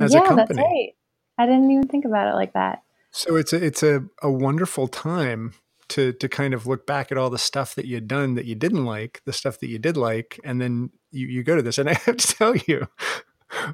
as 0.00 0.14
yeah, 0.14 0.20
a 0.20 0.26
company. 0.26 0.46
That's 0.46 0.58
right. 0.58 0.92
I 1.38 1.46
didn't 1.46 1.70
even 1.70 1.88
think 1.88 2.04
about 2.04 2.28
it 2.28 2.34
like 2.34 2.54
that. 2.54 2.82
So 3.10 3.36
it's 3.36 3.52
a, 3.52 3.64
it's 3.64 3.82
a, 3.82 4.04
a 4.22 4.30
wonderful 4.30 4.88
time 4.88 5.54
to 5.88 6.12
to 6.12 6.28
kind 6.28 6.54
of 6.54 6.66
look 6.66 6.86
back 6.86 7.12
at 7.12 7.18
all 7.18 7.30
the 7.30 7.38
stuff 7.38 7.74
that 7.74 7.86
you 7.86 7.94
had 7.94 8.08
done 8.08 8.34
that 8.34 8.44
you 8.44 8.54
didn't 8.54 8.84
like, 8.84 9.22
the 9.24 9.32
stuff 9.32 9.58
that 9.60 9.68
you 9.68 9.78
did 9.78 9.96
like, 9.96 10.40
and 10.44 10.60
then 10.60 10.90
you, 11.10 11.26
you 11.26 11.42
go 11.42 11.56
to 11.56 11.62
this. 11.62 11.78
And 11.78 11.88
I 11.90 11.94
have 11.94 12.16
to 12.16 12.34
tell 12.34 12.56
you, 12.56 12.88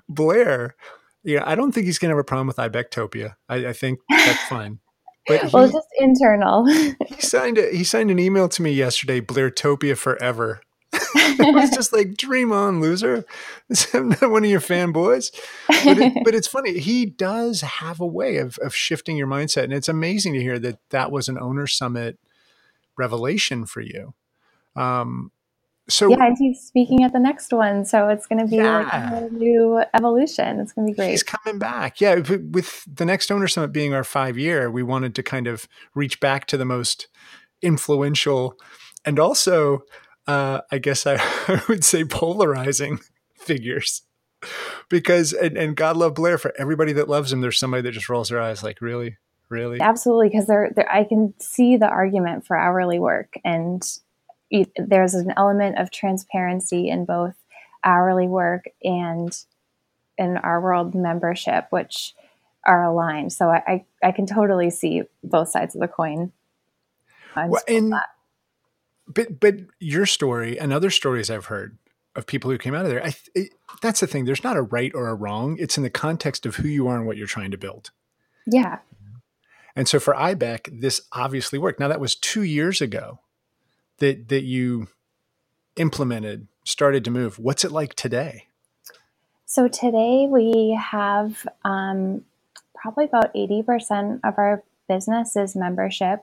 Blair, 0.09 0.77
yeah, 1.25 1.43
I 1.47 1.55
don't 1.55 1.73
think 1.73 1.87
he's 1.87 1.99
gonna 1.99 2.13
have 2.13 2.19
a 2.19 2.25
problem 2.25 2.47
with 2.47 2.57
Ibectopia. 2.57 3.37
I, 3.49 3.69
I 3.69 3.73
think 3.73 4.01
that's 4.09 4.45
fine. 4.45 4.81
But 5.27 5.43
he, 5.45 5.49
well, 5.53 5.71
just 5.71 5.89
internal. 5.99 6.67
he 7.07 7.21
signed 7.21 7.59
a, 7.59 7.71
he 7.71 7.85
signed 7.85 8.11
an 8.11 8.19
email 8.19 8.49
to 8.49 8.63
me 8.63 8.73
yesterday, 8.73 9.21
Blairtopia 9.21 9.97
forever. 9.97 10.61
It 10.93 11.55
was 11.55 11.71
just 11.75 11.93
like 11.93 12.17
dream 12.17 12.53
on, 12.53 12.81
loser. 12.81 13.25
I'm 13.95 14.09
not 14.21 14.31
one 14.31 14.45
of 14.45 14.51
your 14.51 14.61
fanboys. 14.61 15.31
But, 15.69 15.99
it, 15.99 16.13
but 16.25 16.35
it's 16.35 16.47
funny. 16.47 16.79
He 16.79 17.07
does 17.07 17.61
have 17.63 18.01
a 18.01 18.07
way 18.07 18.39
of 18.39 18.59
of 18.59 18.75
shifting 18.75 19.17
your 19.17 19.27
mindset, 19.27 19.65
and 19.65 19.73
it's 19.73 19.89
amazing 19.89 20.35
to 20.35 20.41
hear 20.41 20.59
that 20.59 20.79
that 20.91 21.11
was 21.11 21.29
an 21.29 21.39
owner 21.39 21.67
summit 21.67 22.19
revelation 22.97 23.67
for 23.67 23.81
you. 23.81 24.15
Um, 24.77 25.33
so 25.89 26.11
yeah, 26.11 26.27
and 26.27 26.37
he's 26.39 26.61
speaking 26.61 27.03
at 27.03 27.13
the 27.13 27.19
next 27.19 27.53
one, 27.53 27.85
so 27.85 28.09
it's 28.09 28.27
going 28.27 28.39
to 28.39 28.47
be 28.47 28.57
yeah. 28.57 28.79
like 28.79 29.23
a 29.23 29.35
new 29.35 29.83
evolution. 29.95 30.61
It's 30.61 30.73
going 30.73 30.87
to 30.87 30.93
be 30.93 30.97
great. 30.97 31.11
He's 31.11 31.25
coming 31.25 31.59
back. 31.59 32.01
Yeah, 32.01 32.17
with 32.17 32.85
the 32.87 33.05
next 33.05 33.31
owner 33.31 33.49
summit 33.49 33.73
being 33.73 33.93
our 33.93 34.05
five 34.05 34.39
year, 34.39 34.71
we 34.71 34.83
wanted 34.83 35.15
to 35.17 35.23
kind 35.23 35.47
of 35.47 35.67
reach 35.95 36.21
back 36.21 36.47
to 36.47 36.57
the 36.57 36.65
most 36.65 37.09
influential 37.63 38.57
and 39.05 39.19
also, 39.19 39.83
uh, 40.27 40.61
I 40.71 40.79
guess 40.79 41.07
I, 41.07 41.17
I 41.49 41.63
would 41.69 41.85
say 41.85 42.05
polarizing 42.05 43.01
figures. 43.35 44.03
Because 44.89 45.33
and, 45.33 45.57
and 45.57 45.77
God 45.77 45.97
love 45.97 46.15
Blair 46.15 46.37
for 46.37 46.53
everybody 46.59 46.93
that 46.95 47.09
loves 47.09 47.33
him. 47.33 47.41
There's 47.41 47.59
somebody 47.59 47.83
that 47.83 47.93
just 47.93 48.09
rolls 48.09 48.29
their 48.29 48.41
eyes 48.41 48.65
like, 48.65 48.81
really, 48.81 49.19
really, 49.49 49.81
absolutely. 49.81 50.31
Because 50.31 50.47
they're 50.49 50.75
I 50.91 51.05
can 51.05 51.35
see 51.39 51.77
the 51.77 51.87
argument 51.87 52.45
for 52.45 52.57
hourly 52.57 52.99
work 52.99 53.35
and 53.45 53.83
there's 54.77 55.15
an 55.15 55.33
element 55.37 55.79
of 55.79 55.91
transparency 55.91 56.89
in 56.89 57.05
both 57.05 57.35
hourly 57.85 58.29
work 58.29 58.67
and 58.83 59.37
in 60.19 60.37
our 60.37 60.61
world 60.61 60.95
membership, 60.95 61.67
which 61.71 62.15
are 62.65 62.85
aligned. 62.85 63.33
So 63.33 63.49
I, 63.49 63.63
I, 63.67 63.85
I 64.09 64.13
can 64.13 64.27
totally 64.27 64.71
see 64.71 65.03
both 65.25 65.49
sides 65.49 65.75
of 65.75 65.81
the 65.81 65.89
coin. 65.89 66.33
Well, 67.35 67.63
and, 67.67 67.95
but 69.15 69.41
but 69.41 69.57
your 69.79 70.07
story 70.07 70.59
and 70.59 70.73
other 70.73 70.91
stories 70.91 71.31
I've 71.31 71.47
heard 71.47 71.79
of 72.15 72.27
people 72.27 72.51
who 72.51 72.59
came 72.59 72.75
out 72.75 72.85
of 72.85 72.91
there, 72.91 73.05
I, 73.05 73.15
it, 73.35 73.55
that's 73.81 74.01
the 74.01 74.07
thing. 74.07 74.25
There's 74.25 74.45
not 74.45 74.57
a 74.57 74.63
right 74.63 74.93
or 74.95 75.09
a 75.09 75.15
wrong. 75.15 75.57
It's 75.59 75.77
in 75.77 75.83
the 75.83 75.91
context 75.91 76.45
of 76.47 76.57
who 76.57 76.69
you 76.69 76.87
are 76.89 76.97
and 76.97 77.07
what 77.07 77.17
you're 77.17 77.27
trying 77.27 77.51
to 77.53 77.59
build. 77.59 77.91
Yeah. 78.47 78.79
And 79.75 79.89
so 79.89 79.99
for 79.99 80.15
IBEC, 80.15 80.81
this 80.81 81.01
obviously 81.13 81.59
worked. 81.59 81.81
Now 81.81 81.89
that 81.89 82.01
was 82.01 82.15
two 82.15 82.43
years 82.43 82.81
ago 82.81 83.21
that 83.99 84.29
that 84.29 84.43
you 84.43 84.89
implemented 85.77 86.49
started 86.65 87.05
to 87.05 87.11
move. 87.11 87.39
What's 87.39 87.65
it 87.65 87.73
like 87.73 87.95
today? 87.95 88.47
So 89.47 89.69
today 89.69 90.27
we 90.31 90.79
have 90.81 91.47
um, 91.65 92.25
probably 92.75 93.05
about 93.07 93.31
eighty 93.35 93.63
percent 93.63 94.21
of 94.25 94.35
our 94.37 94.63
business 94.89 95.37
is 95.37 95.57
membership. 95.57 96.21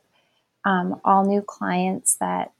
Um, 0.66 1.00
all 1.06 1.26
new 1.26 1.42
clients 1.42 2.16
that 2.16 2.52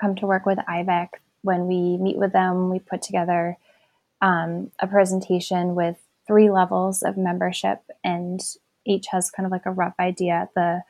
come 0.00 0.14
to 0.16 0.26
work 0.26 0.46
with 0.46 0.58
IBEC, 0.58 1.08
when 1.42 1.66
we 1.66 1.96
meet 1.96 2.16
with 2.16 2.32
them, 2.32 2.70
we 2.70 2.78
put 2.78 3.02
together 3.02 3.56
um, 4.20 4.70
a 4.78 4.86
presentation 4.86 5.74
with 5.74 5.96
three 6.26 6.50
levels 6.50 7.02
of 7.02 7.16
membership, 7.16 7.80
and 8.04 8.40
each 8.84 9.06
has 9.08 9.30
kind 9.30 9.46
of 9.46 9.52
like 9.52 9.66
a 9.66 9.70
rough 9.70 9.94
idea 9.98 10.48
the 10.54 10.82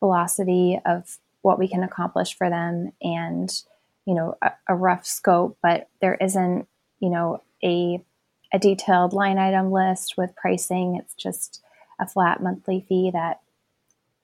velocity 0.00 0.80
of 0.84 1.18
what 1.42 1.58
we 1.58 1.68
can 1.68 1.82
accomplish 1.82 2.36
for 2.36 2.50
them 2.50 2.92
and 3.00 3.62
you 4.04 4.14
know 4.14 4.36
a, 4.42 4.50
a 4.68 4.74
rough 4.74 5.06
scope 5.06 5.56
but 5.62 5.88
there 6.00 6.16
isn't 6.20 6.68
you 7.00 7.08
know 7.08 7.40
a 7.64 8.04
a 8.52 8.58
detailed 8.58 9.12
line 9.12 9.38
item 9.38 9.70
list 9.70 10.16
with 10.16 10.36
pricing. 10.36 10.96
It's 10.96 11.14
just 11.14 11.62
a 12.00 12.06
flat 12.06 12.42
monthly 12.42 12.84
fee 12.88 13.10
that 13.12 13.40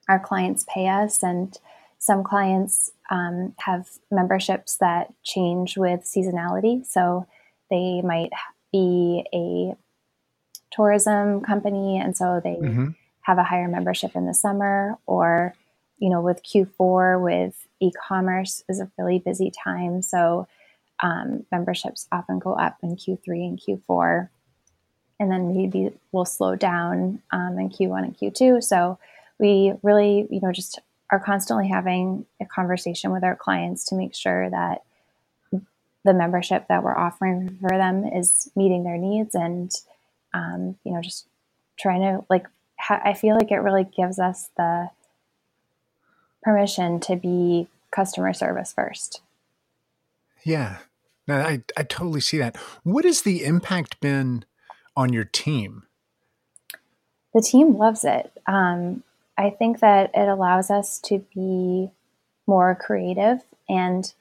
our 0.09 0.19
clients 0.19 0.65
pay 0.69 0.89
us 0.89 1.23
and 1.23 1.57
some 1.99 2.25
clients 2.25 2.91
um, 3.13 3.55
have 3.59 3.89
memberships 4.11 4.77
that 4.79 5.13
change 5.23 5.77
with 5.77 6.01
seasonality 6.01 6.85
so 6.85 7.27
they 7.71 8.01
might 8.03 8.31
be 8.73 9.25
a 9.33 9.77
tourism 10.75 11.43
company 11.43 11.99
and 11.99 12.17
so 12.17 12.41
they 12.43 12.57
mm-hmm. 12.57 12.89
have 13.21 13.39
a 13.39 13.45
higher 13.45 13.69
membership 13.69 14.17
in 14.17 14.27
the 14.27 14.35
summer 14.35 14.99
or 15.07 15.55
you 16.03 16.11
know, 16.11 16.21
with 16.21 16.43
Q4 16.43 17.23
with 17.23 17.69
e-commerce 17.79 18.65
is 18.69 18.81
a 18.81 18.91
really 18.99 19.21
busy 19.21 19.53
time. 19.53 20.03
So 20.03 20.49
um, 21.01 21.47
memberships 21.53 22.09
often 22.11 22.41
go 22.41 22.55
up 22.55 22.77
in 22.83 22.97
Q3 22.97 23.21
and 23.29 23.61
Q4, 23.61 24.29
and 25.21 25.31
then 25.31 25.57
maybe 25.57 25.93
we'll 26.11 26.25
slow 26.25 26.57
down 26.57 27.23
um, 27.31 27.57
in 27.57 27.71
Q1 27.71 28.03
and 28.03 28.19
Q2. 28.19 28.65
So 28.65 28.99
we 29.39 29.75
really, 29.85 30.27
you 30.29 30.41
know, 30.41 30.51
just 30.51 30.81
are 31.13 31.21
constantly 31.21 31.69
having 31.69 32.27
a 32.41 32.45
conversation 32.45 33.13
with 33.13 33.23
our 33.23 33.37
clients 33.37 33.85
to 33.85 33.95
make 33.95 34.15
sure 34.15 34.51
that 34.51 34.83
the 36.05 36.13
membership 36.13 36.67
that 36.69 36.83
we're 36.83 36.97
offering 36.97 37.57
for 37.61 37.71
them 37.71 38.05
is 38.05 38.51
meeting 38.57 38.83
their 38.83 38.99
needs 38.99 39.37
and 39.37 39.71
um, 40.35 40.77
you 40.83 40.93
know 40.93 41.01
just 41.01 41.27
trying 41.79 42.01
to 42.01 42.25
like 42.29 42.47
ha- 42.81 43.01
i 43.05 43.15
feel 43.15 43.37
like 43.37 43.53
it 43.53 43.59
really 43.59 43.85
gives 43.85 44.19
us 44.19 44.49
the 44.57 44.91
permission 46.43 47.01
to 47.01 47.17
be 47.17 47.69
customer 47.91 48.33
service 48.33 48.73
first. 48.73 49.21
Yeah. 50.45 50.79
No, 51.29 51.37
I, 51.37 51.63
I 51.77 51.85
totally 51.85 52.21
see 52.21 52.39
that. 52.39 52.57
What 52.83 53.05
has 53.05 53.23
the 53.23 53.45
impact 53.45 54.01
been 54.01 54.45
on 54.97 55.13
your 55.13 55.25
team? 55.25 55.85
The 57.33 57.43
team 57.43 57.77
loves 57.77 58.05
it. 58.05 58.33
Um, 58.47 59.05
I 59.43 59.51
think 59.51 59.81
that 59.81 60.13
it 60.15 60.29
allows 60.29 60.71
us 60.71 61.01
to 61.07 61.19
be 61.35 61.91
more 62.47 62.79
creative. 62.81 63.41
And 63.69 64.13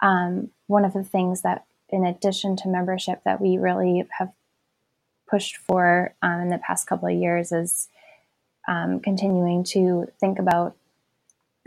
um, 0.00 0.48
one 0.66 0.86
of 0.86 0.94
the 0.94 1.04
things 1.04 1.42
that, 1.42 1.66
in 1.90 2.06
addition 2.06 2.56
to 2.56 2.68
membership, 2.68 3.20
that 3.24 3.38
we 3.38 3.58
really 3.58 4.08
have 4.18 4.32
pushed 5.28 5.58
for 5.58 6.14
um, 6.22 6.40
in 6.40 6.48
the 6.48 6.56
past 6.56 6.86
couple 6.86 7.06
of 7.06 7.20
years 7.20 7.52
is 7.52 7.88
um, 8.66 9.00
continuing 9.00 9.62
to 9.64 10.06
think 10.18 10.38
about 10.38 10.74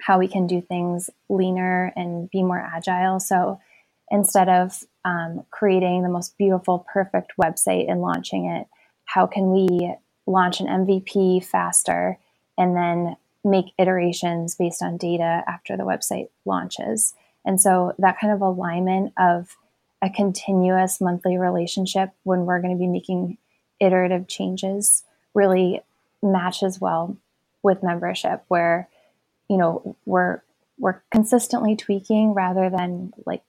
how 0.02 0.18
we 0.18 0.28
can 0.28 0.48
do 0.48 0.60
things 0.60 1.12
leaner 1.30 1.94
and 1.96 2.32
be 2.32 2.42
more 2.42 2.60
agile. 2.60 3.20
So 3.20 3.60
instead 4.10 4.50
of 4.50 4.84
um, 5.04 5.46
creating 5.52 6.02
the 6.02 6.10
most 6.10 6.40
beautiful, 6.40 6.88
perfect 6.92 7.34
website 7.40 7.88
and 7.88 8.02
launching 8.02 8.48
it, 8.48 8.66
how 9.06 9.28
can 9.28 9.52
we 9.52 9.94
launch 10.26 10.60
an 10.60 10.66
MVP 10.66 11.46
faster 11.46 12.18
and 12.58 12.76
then 12.76 13.16
make 13.44 13.74
iterations 13.78 14.56
based 14.56 14.82
on 14.82 14.98
data 14.98 15.44
after 15.48 15.78
the 15.78 15.84
website 15.84 16.30
launches? 16.46 17.14
And 17.46 17.62
so 17.62 17.94
that 18.00 18.20
kind 18.20 18.34
of 18.34 18.42
alignment 18.42 19.14
of 19.18 19.56
a 20.02 20.10
continuous 20.10 21.00
monthly 21.00 21.38
relationship 21.38 22.12
when 22.24 22.46
we're 22.46 22.62
going 22.62 22.74
to 22.74 22.80
be 22.80 22.88
making 22.88 23.38
iterative 23.80 24.28
changes 24.28 25.04
really 25.34 25.82
matches 26.22 26.80
well 26.80 27.18
with 27.64 27.84
membership, 27.84 28.44
where 28.48 28.88
you 29.50 29.58
know 29.58 29.96
we're 30.06 30.42
we're 30.78 31.02
consistently 31.12 31.76
tweaking 31.76 32.34
rather 32.34 32.70
than 32.70 33.14
like 33.26 33.44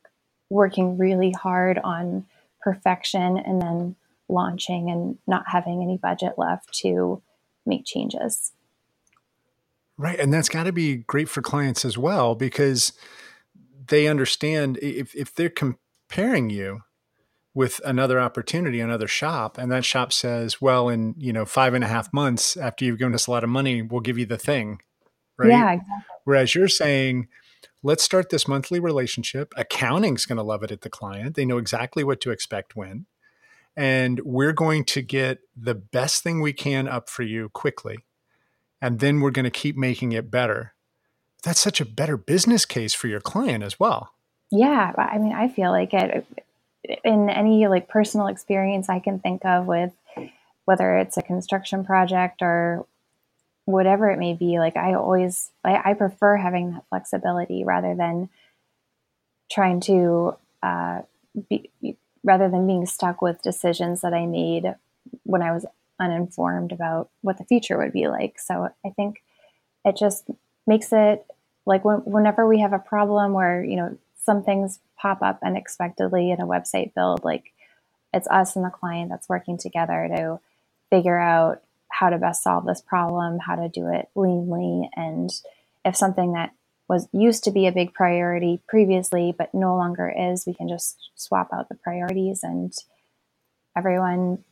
working 0.50 0.96
really 0.96 1.32
hard 1.32 1.78
on 1.78 2.24
perfection 2.60 3.36
and 3.38 3.60
then 3.60 3.96
launching 4.28 4.90
and 4.90 5.18
not 5.26 5.44
having 5.48 5.82
any 5.82 5.96
budget 5.96 6.34
left 6.36 6.72
to 6.72 7.20
make 7.64 7.84
changes. 7.84 8.52
Right. 9.98 10.18
And 10.18 10.32
that's 10.32 10.48
got 10.48 10.64
to 10.64 10.72
be 10.72 10.96
great 10.96 11.28
for 11.28 11.40
clients 11.40 11.84
as 11.84 11.96
well 11.96 12.34
because 12.34 12.92
they 13.88 14.06
understand 14.06 14.78
if, 14.82 15.14
if 15.14 15.34
they're 15.34 15.48
comparing 15.48 16.50
you 16.50 16.80
with 17.54 17.80
another 17.84 18.20
opportunity, 18.20 18.80
another 18.80 19.08
shop, 19.08 19.56
and 19.56 19.72
that 19.72 19.84
shop 19.84 20.12
says, 20.12 20.60
well, 20.60 20.90
in, 20.90 21.14
you 21.16 21.32
know, 21.32 21.46
five 21.46 21.72
and 21.72 21.82
a 21.82 21.86
half 21.86 22.12
months 22.12 22.56
after 22.56 22.84
you've 22.84 22.98
given 22.98 23.14
us 23.14 23.26
a 23.26 23.30
lot 23.30 23.44
of 23.44 23.48
money, 23.48 23.80
we'll 23.80 24.00
give 24.00 24.18
you 24.18 24.26
the 24.26 24.36
thing 24.36 24.80
right? 25.36 25.50
Yeah, 25.50 25.72
exactly. 25.72 25.94
Whereas 26.24 26.54
you're 26.54 26.68
saying, 26.68 27.28
let's 27.82 28.02
start 28.02 28.30
this 28.30 28.48
monthly 28.48 28.80
relationship. 28.80 29.52
Accounting's 29.56 30.26
going 30.26 30.38
to 30.38 30.42
love 30.42 30.62
it 30.62 30.72
at 30.72 30.82
the 30.82 30.90
client. 30.90 31.36
They 31.36 31.44
know 31.44 31.58
exactly 31.58 32.04
what 32.04 32.20
to 32.22 32.30
expect 32.30 32.76
when. 32.76 33.06
And 33.76 34.20
we're 34.20 34.52
going 34.52 34.84
to 34.86 35.02
get 35.02 35.40
the 35.54 35.74
best 35.74 36.22
thing 36.22 36.40
we 36.40 36.52
can 36.52 36.88
up 36.88 37.10
for 37.10 37.22
you 37.22 37.50
quickly. 37.50 37.98
And 38.80 39.00
then 39.00 39.20
we're 39.20 39.30
going 39.30 39.44
to 39.44 39.50
keep 39.50 39.76
making 39.76 40.12
it 40.12 40.30
better. 40.30 40.74
That's 41.42 41.60
such 41.60 41.80
a 41.80 41.86
better 41.86 42.16
business 42.16 42.64
case 42.64 42.94
for 42.94 43.08
your 43.08 43.20
client 43.20 43.64
as 43.64 43.80
well. 43.80 44.12
Yeah. 44.50 44.92
I 44.96 45.18
mean, 45.18 45.32
I 45.32 45.48
feel 45.48 45.70
like 45.70 45.94
it 45.94 46.26
in 47.04 47.30
any 47.30 47.66
like 47.66 47.88
personal 47.88 48.28
experience 48.28 48.88
I 48.88 49.00
can 49.00 49.18
think 49.18 49.44
of 49.44 49.66
with 49.66 49.92
whether 50.64 50.98
it's 50.98 51.16
a 51.16 51.22
construction 51.22 51.84
project 51.84 52.42
or 52.42 52.86
whatever 53.64 54.10
it 54.10 54.18
may 54.18 54.34
be, 54.34 54.58
like 54.58 54.76
I 54.76 54.94
always, 54.94 55.50
I, 55.64 55.90
I 55.90 55.94
prefer 55.94 56.36
having 56.36 56.72
that 56.72 56.84
flexibility 56.88 57.64
rather 57.64 57.94
than 57.94 58.28
trying 59.50 59.80
to, 59.80 60.36
uh, 60.62 61.02
be, 61.48 61.70
rather 62.24 62.48
than 62.48 62.66
being 62.66 62.86
stuck 62.86 63.22
with 63.22 63.42
decisions 63.42 64.00
that 64.00 64.14
I 64.14 64.26
made 64.26 64.74
when 65.22 65.42
I 65.42 65.52
was 65.52 65.66
uninformed 65.98 66.72
about 66.72 67.10
what 67.22 67.38
the 67.38 67.44
future 67.44 67.78
would 67.78 67.92
be 67.92 68.08
like. 68.08 68.38
So 68.38 68.68
I 68.84 68.90
think 68.90 69.22
it 69.84 69.96
just 69.96 70.28
makes 70.66 70.92
it 70.92 71.24
like 71.64 71.84
when, 71.84 71.98
whenever 71.98 72.46
we 72.46 72.60
have 72.60 72.72
a 72.72 72.78
problem 72.78 73.32
where, 73.32 73.62
you 73.64 73.76
know, 73.76 73.98
some 74.24 74.42
things 74.42 74.80
pop 74.96 75.22
up 75.22 75.38
unexpectedly 75.44 76.30
in 76.30 76.40
a 76.40 76.46
website 76.46 76.94
build, 76.94 77.24
like 77.24 77.52
it's 78.12 78.28
us 78.28 78.56
and 78.56 78.64
the 78.64 78.70
client 78.70 79.10
that's 79.10 79.28
working 79.28 79.58
together 79.58 80.08
to 80.14 80.40
figure 80.90 81.18
out 81.18 81.62
how 81.88 82.10
to 82.10 82.18
best 82.18 82.42
solve 82.42 82.66
this 82.66 82.80
problem, 82.80 83.38
how 83.38 83.54
to 83.54 83.68
do 83.68 83.88
it 83.88 84.08
leanly, 84.16 84.88
and 84.96 85.30
if 85.84 85.96
something 85.96 86.32
that 86.32 86.52
was 86.88 87.08
used 87.12 87.44
to 87.44 87.50
be 87.50 87.66
a 87.66 87.72
big 87.72 87.92
priority 87.94 88.60
previously 88.68 89.34
but 89.36 89.52
no 89.54 89.76
longer 89.76 90.12
is, 90.16 90.46
we 90.46 90.54
can 90.54 90.68
just 90.68 91.10
swap 91.14 91.48
out 91.52 91.68
the 91.68 91.74
priorities 91.74 92.42
and 92.42 92.72
everyone 93.76 94.44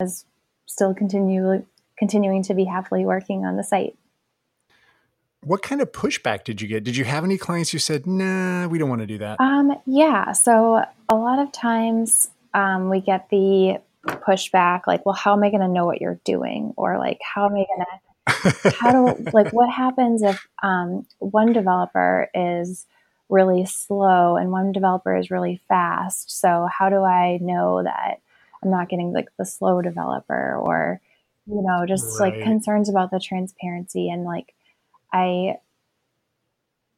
is 0.00 0.24
still 0.66 0.94
continue, 0.94 1.64
continuing 1.98 2.42
to 2.44 2.54
be 2.54 2.64
happily 2.64 3.04
working 3.04 3.44
on 3.44 3.56
the 3.56 3.64
site. 3.64 3.96
What 5.42 5.62
kind 5.62 5.80
of 5.80 5.92
pushback 5.92 6.44
did 6.44 6.62
you 6.62 6.68
get? 6.68 6.84
Did 6.84 6.96
you 6.96 7.04
have 7.04 7.22
any 7.22 7.36
clients 7.36 7.70
who 7.70 7.78
said, 7.78 8.06
"Nah, 8.06 8.66
we 8.66 8.78
don't 8.78 8.88
want 8.88 9.02
to 9.02 9.06
do 9.06 9.18
that"? 9.18 9.38
Um, 9.40 9.76
yeah. 9.86 10.32
So 10.32 10.84
a 11.08 11.14
lot 11.14 11.38
of 11.38 11.52
times 11.52 12.30
um, 12.54 12.88
we 12.88 13.00
get 13.00 13.28
the 13.28 13.78
pushback, 14.06 14.86
like, 14.86 15.04
"Well, 15.04 15.14
how 15.14 15.34
am 15.34 15.42
I 15.42 15.50
going 15.50 15.60
to 15.60 15.68
know 15.68 15.84
what 15.84 16.00
you're 16.00 16.18
doing?" 16.24 16.72
Or 16.76 16.98
like, 16.98 17.20
"How 17.22 17.44
am 17.44 17.52
I 17.52 17.66
going 17.66 17.80
to 17.80 18.00
how 18.26 18.92
do 18.92 19.30
like 19.32 19.52
what 19.52 19.70
happens 19.70 20.22
if 20.22 20.46
um, 20.62 21.06
one 21.18 21.52
developer 21.52 22.28
is 22.34 22.86
really 23.28 23.64
slow 23.64 24.36
and 24.36 24.50
one 24.50 24.72
developer 24.72 25.16
is 25.16 25.30
really 25.30 25.60
fast 25.66 26.40
so 26.40 26.68
how 26.70 26.90
do 26.90 27.02
i 27.02 27.38
know 27.40 27.82
that 27.82 28.20
i'm 28.64 28.70
not 28.70 28.88
getting 28.88 29.12
like 29.12 29.28
the 29.38 29.44
slow 29.44 29.82
developer 29.82 30.56
or 30.56 31.00
you 31.46 31.62
know 31.62 31.84
just 31.86 32.18
right. 32.18 32.34
like 32.34 32.42
concerns 32.42 32.88
about 32.88 33.10
the 33.10 33.20
transparency 33.20 34.08
and 34.08 34.24
like 34.24 34.54
i 35.12 35.56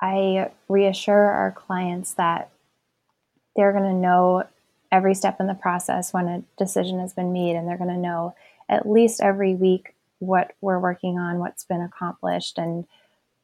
i 0.00 0.50
reassure 0.68 1.30
our 1.30 1.52
clients 1.52 2.14
that 2.14 2.50
they're 3.56 3.72
going 3.72 3.84
to 3.84 3.94
know 3.94 4.44
every 4.92 5.14
step 5.14 5.40
in 5.40 5.46
the 5.46 5.54
process 5.54 6.12
when 6.12 6.28
a 6.28 6.42
decision 6.58 7.00
has 7.00 7.12
been 7.12 7.32
made 7.32 7.56
and 7.56 7.66
they're 7.66 7.78
going 7.78 7.90
to 7.90 7.96
know 7.96 8.34
at 8.68 8.88
least 8.88 9.20
every 9.20 9.54
week 9.54 9.94
what 10.18 10.52
we're 10.60 10.78
working 10.78 11.18
on, 11.18 11.38
what's 11.38 11.64
been 11.64 11.82
accomplished. 11.82 12.58
And, 12.58 12.86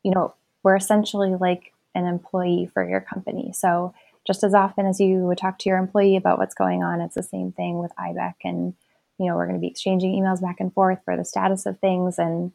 you 0.03 0.13
know, 0.13 0.35
we're 0.63 0.77
essentially 0.77 1.35
like 1.35 1.73
an 1.95 2.07
employee 2.07 2.71
for 2.73 2.89
your 2.89 3.01
company. 3.01 3.53
So 3.53 3.95
just 4.27 4.45
as 4.45 4.55
often 4.55 4.87
as 4.87 5.01
you 5.01 5.19
would 5.19 5.39
talk 5.39 5.59
to 5.59 5.69
your 5.69 5.79
employee 5.79 6.17
about 6.17 6.39
what's 6.39 6.55
going 6.55 6.83
on, 6.83 7.01
it's 7.01 7.15
the 7.15 7.23
same 7.23 7.53
thing 7.53 7.79
with 7.79 7.93
IBEC. 7.99 8.35
And, 8.45 8.75
you 9.19 9.27
know, 9.27 9.37
we're 9.37 9.47
going 9.47 9.59
to 9.59 9.61
be 9.61 9.71
exchanging 9.71 10.13
emails 10.13 10.41
back 10.41 10.61
and 10.61 10.73
forth 10.73 10.99
for 11.05 11.17
the 11.17 11.25
status 11.25 11.67
of 11.67 11.79
things. 11.81 12.19
And, 12.19 12.53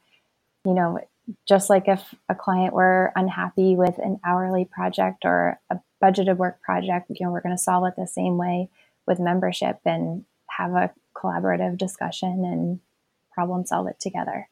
you 0.65 0.73
know, 0.73 0.99
just 1.47 1.69
like 1.69 1.87
if 1.87 2.15
a 2.29 2.35
client 2.35 2.73
were 2.73 3.11
unhappy 3.15 3.75
with 3.75 3.97
an 3.97 4.19
hourly 4.25 4.65
project 4.65 5.25
or 5.25 5.59
a 5.69 5.79
budgeted 6.01 6.37
work 6.37 6.61
project, 6.61 7.09
you 7.09 7.25
know, 7.25 7.31
we're 7.31 7.41
going 7.41 7.55
to 7.55 7.61
solve 7.61 7.85
it 7.85 7.95
the 7.97 8.07
same 8.07 8.37
way 8.37 8.69
with 9.05 9.19
membership 9.19 9.79
and 9.85 10.25
have 10.49 10.71
a 10.71 10.91
collaborative 11.15 11.77
discussion 11.77 12.45
and 12.45 12.79
problem 13.33 13.65
solve 13.65 13.87
it 13.87 13.99
together. 13.99 14.49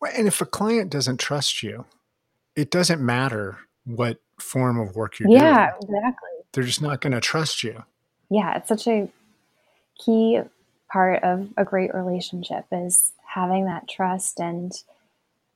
Well, 0.00 0.12
and 0.16 0.26
if 0.26 0.40
a 0.40 0.46
client 0.46 0.90
doesn't 0.90 1.20
trust 1.20 1.62
you, 1.62 1.84
it 2.56 2.70
doesn't 2.70 3.00
matter 3.00 3.58
what 3.84 4.20
form 4.40 4.78
of 4.78 4.96
work 4.96 5.18
you're 5.18 5.28
yeah, 5.28 5.38
doing. 5.38 5.92
Yeah, 5.92 5.98
exactly. 5.98 6.28
They're 6.52 6.64
just 6.64 6.82
not 6.82 7.00
going 7.00 7.12
to 7.12 7.20
trust 7.20 7.62
you. 7.62 7.84
Yeah, 8.30 8.56
it's 8.56 8.68
such 8.68 8.86
a 8.86 9.08
key 10.04 10.40
part 10.90 11.22
of 11.22 11.48
a 11.56 11.64
great 11.64 11.94
relationship 11.94 12.64
is 12.72 13.12
having 13.26 13.66
that 13.66 13.88
trust 13.88 14.40
and 14.40 14.72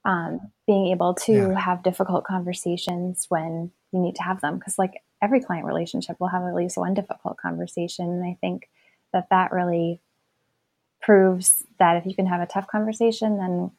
um, 0.04 0.52
being 0.66 0.88
able 0.88 1.14
to 1.14 1.32
yeah. 1.32 1.58
have 1.58 1.82
difficult 1.82 2.24
conversations 2.24 3.26
when 3.28 3.70
you 3.92 4.00
need 4.00 4.16
to 4.16 4.22
have 4.22 4.40
them. 4.40 4.58
Because 4.58 4.78
like 4.78 5.02
every 5.22 5.40
client 5.40 5.66
relationship 5.66 6.16
will 6.20 6.28
have 6.28 6.44
at 6.44 6.54
least 6.54 6.76
one 6.76 6.94
difficult 6.94 7.36
conversation, 7.38 8.06
and 8.06 8.24
I 8.24 8.36
think 8.40 8.68
that 9.12 9.28
that 9.30 9.52
really 9.52 10.00
proves 11.00 11.64
that 11.78 11.96
if 11.96 12.06
you 12.06 12.14
can 12.14 12.26
have 12.26 12.40
a 12.40 12.46
tough 12.46 12.66
conversation, 12.66 13.38
then 13.38 13.70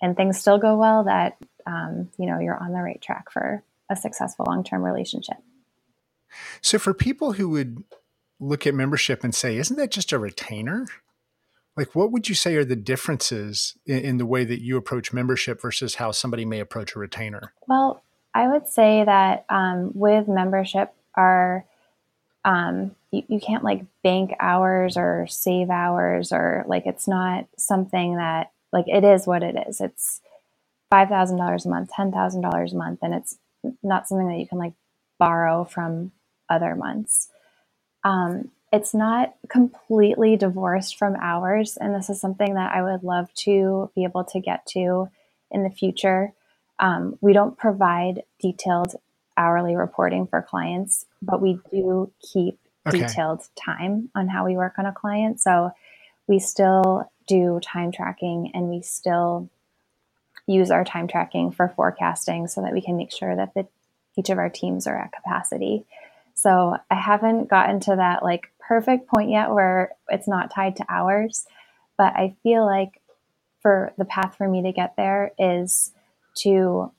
and 0.00 0.16
things 0.16 0.38
still 0.38 0.58
go 0.58 0.76
well, 0.76 1.04
that 1.04 1.36
um, 1.66 2.10
you 2.18 2.26
know 2.26 2.38
you're 2.38 2.56
on 2.56 2.72
the 2.72 2.80
right 2.80 3.00
track 3.00 3.30
for 3.30 3.62
a 3.90 3.96
successful 3.96 4.46
long-term 4.48 4.82
relationship. 4.82 5.36
So, 6.60 6.78
for 6.78 6.94
people 6.94 7.34
who 7.34 7.48
would 7.50 7.84
look 8.40 8.66
at 8.66 8.74
membership 8.74 9.22
and 9.22 9.34
say, 9.34 9.56
"Isn't 9.56 9.76
that 9.76 9.90
just 9.90 10.12
a 10.12 10.18
retainer?" 10.18 10.86
Like, 11.76 11.94
what 11.94 12.12
would 12.12 12.28
you 12.28 12.34
say 12.34 12.54
are 12.54 12.64
the 12.64 12.76
differences 12.76 13.76
in, 13.84 13.98
in 13.98 14.16
the 14.18 14.26
way 14.26 14.44
that 14.44 14.62
you 14.62 14.76
approach 14.76 15.12
membership 15.12 15.60
versus 15.60 15.96
how 15.96 16.12
somebody 16.12 16.44
may 16.44 16.60
approach 16.60 16.94
a 16.94 17.00
retainer? 17.00 17.52
Well, 17.66 18.02
I 18.32 18.48
would 18.48 18.68
say 18.68 19.04
that 19.04 19.44
um, 19.48 19.90
with 19.94 20.28
membership, 20.28 20.92
are 21.16 21.64
um, 22.44 22.94
you, 23.10 23.22
you 23.28 23.40
can't 23.40 23.64
like 23.64 23.84
bank 24.02 24.32
hours 24.40 24.96
or 24.96 25.26
save 25.28 25.70
hours 25.70 26.32
or 26.32 26.64
like 26.66 26.86
it's 26.86 27.08
not 27.08 27.46
something 27.56 28.16
that 28.16 28.50
like 28.72 28.86
it 28.88 29.04
is 29.04 29.26
what 29.26 29.42
it 29.42 29.56
is. 29.68 29.80
It's 29.80 30.20
five 30.90 31.08
thousand 31.08 31.38
dollars 31.38 31.64
a 31.64 31.70
month, 31.70 31.90
ten 31.94 32.12
thousand 32.12 32.42
dollars 32.42 32.72
a 32.72 32.76
month, 32.76 33.00
and 33.02 33.14
it's 33.14 33.38
not 33.82 34.08
something 34.08 34.28
that 34.28 34.38
you 34.38 34.46
can 34.46 34.58
like 34.58 34.74
borrow 35.18 35.64
from 35.64 36.12
other 36.48 36.74
months. 36.74 37.28
Um, 38.02 38.50
it's 38.72 38.92
not 38.92 39.34
completely 39.48 40.36
divorced 40.36 40.96
from 40.96 41.16
hours, 41.16 41.76
and 41.76 41.94
this 41.94 42.10
is 42.10 42.20
something 42.20 42.54
that 42.54 42.74
I 42.74 42.82
would 42.82 43.04
love 43.04 43.32
to 43.34 43.90
be 43.94 44.04
able 44.04 44.24
to 44.24 44.40
get 44.40 44.66
to 44.68 45.08
in 45.50 45.62
the 45.62 45.70
future. 45.70 46.32
Um, 46.80 47.16
we 47.20 47.32
don't 47.32 47.56
provide 47.56 48.24
detailed 48.40 48.96
hourly 49.36 49.76
reporting 49.76 50.26
for 50.26 50.42
clients, 50.42 51.06
but 51.22 51.40
we 51.40 51.60
do 51.70 52.12
keep 52.20 52.58
okay. 52.86 52.98
detailed 52.98 53.46
time 53.54 54.10
on 54.14 54.28
how 54.28 54.44
we 54.44 54.56
work 54.56 54.74
on 54.78 54.86
a 54.86 54.92
client. 54.92 55.40
So 55.40 55.70
we 56.26 56.38
still 56.38 57.10
do 57.26 57.60
time 57.62 57.92
tracking 57.92 58.50
and 58.54 58.68
we 58.68 58.82
still 58.82 59.48
use 60.46 60.70
our 60.70 60.84
time 60.84 61.08
tracking 61.08 61.50
for 61.50 61.72
forecasting 61.74 62.46
so 62.48 62.62
that 62.62 62.72
we 62.72 62.82
can 62.82 62.96
make 62.96 63.12
sure 63.12 63.34
that 63.34 63.54
the, 63.54 63.66
each 64.16 64.30
of 64.30 64.38
our 64.38 64.50
teams 64.50 64.86
are 64.86 64.98
at 64.98 65.12
capacity. 65.12 65.86
So 66.34 66.76
I 66.90 66.94
haven't 66.94 67.48
gotten 67.48 67.80
to 67.80 67.96
that 67.96 68.22
like 68.22 68.50
perfect 68.58 69.08
point 69.08 69.30
yet 69.30 69.50
where 69.50 69.92
it's 70.08 70.28
not 70.28 70.50
tied 70.50 70.76
to 70.76 70.86
hours, 70.88 71.46
but 71.96 72.14
I 72.14 72.34
feel 72.42 72.66
like 72.66 73.00
for 73.62 73.92
the 73.96 74.04
path 74.04 74.36
for 74.36 74.48
me 74.48 74.62
to 74.62 74.72
get 74.72 74.96
there 74.96 75.32
is 75.38 75.92
to 76.38 76.92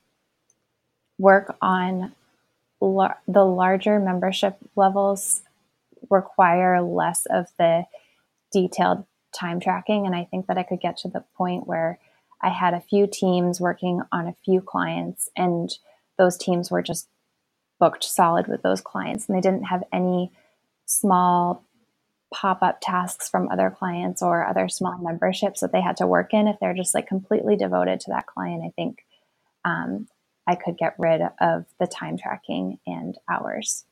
work 1.19 1.55
on 1.61 2.13
the 2.81 3.45
larger 3.45 3.99
membership 3.99 4.57
levels 4.75 5.41
require 6.09 6.81
less 6.81 7.25
of 7.27 7.47
the 7.57 7.85
detailed 8.51 9.05
time 9.33 9.59
tracking. 9.59 10.05
And 10.05 10.15
I 10.15 10.25
think 10.25 10.47
that 10.47 10.57
I 10.57 10.63
could 10.63 10.81
get 10.81 10.97
to 10.97 11.07
the 11.07 11.23
point 11.37 11.67
where 11.67 11.99
I 12.41 12.49
had 12.49 12.73
a 12.73 12.81
few 12.81 13.07
teams 13.07 13.59
working 13.59 14.01
on 14.11 14.27
a 14.27 14.35
few 14.43 14.61
clients, 14.61 15.29
and 15.35 15.69
those 16.17 16.37
teams 16.37 16.69
were 16.69 16.81
just 16.81 17.07
booked 17.79 18.03
solid 18.03 18.47
with 18.47 18.61
those 18.61 18.81
clients, 18.81 19.27
and 19.27 19.37
they 19.37 19.41
didn't 19.41 19.63
have 19.65 19.83
any 19.91 20.31
small 20.85 21.65
pop 22.33 22.61
up 22.61 22.79
tasks 22.81 23.29
from 23.29 23.47
other 23.49 23.69
clients 23.69 24.21
or 24.21 24.45
other 24.45 24.67
small 24.67 24.97
memberships 24.97 25.61
that 25.61 25.71
they 25.71 25.81
had 25.81 25.97
to 25.97 26.07
work 26.07 26.33
in. 26.33 26.47
If 26.47 26.57
they're 26.59 26.73
just 26.73 26.93
like 26.93 27.07
completely 27.07 27.55
devoted 27.55 27.99
to 28.01 28.11
that 28.11 28.27
client, 28.27 28.63
I 28.65 28.71
think 28.75 29.05
um, 29.63 30.07
I 30.47 30.55
could 30.55 30.77
get 30.77 30.95
rid 30.97 31.21
of 31.39 31.65
the 31.79 31.87
time 31.87 32.17
tracking 32.17 32.79
and 32.85 33.17
hours. 33.29 33.85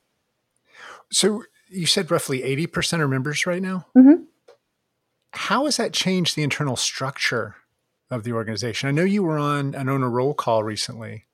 So 1.10 1.44
you 1.68 1.86
said 1.86 2.10
roughly 2.10 2.42
80% 2.42 3.00
are 3.00 3.08
members 3.08 3.46
right 3.46 3.62
now? 3.62 3.86
Mm-hmm. 3.96 4.24
How 5.32 5.64
has 5.64 5.76
that 5.78 5.92
changed 5.92 6.36
the 6.36 6.42
internal 6.42 6.76
structure 6.76 7.56
of 8.10 8.24
the 8.24 8.32
organization? 8.32 8.88
I 8.88 8.92
know 8.92 9.04
you 9.04 9.22
were 9.22 9.38
on 9.38 9.74
an 9.74 9.88
owner 9.88 10.10
roll 10.10 10.34
call 10.34 10.62
recently 10.62 11.26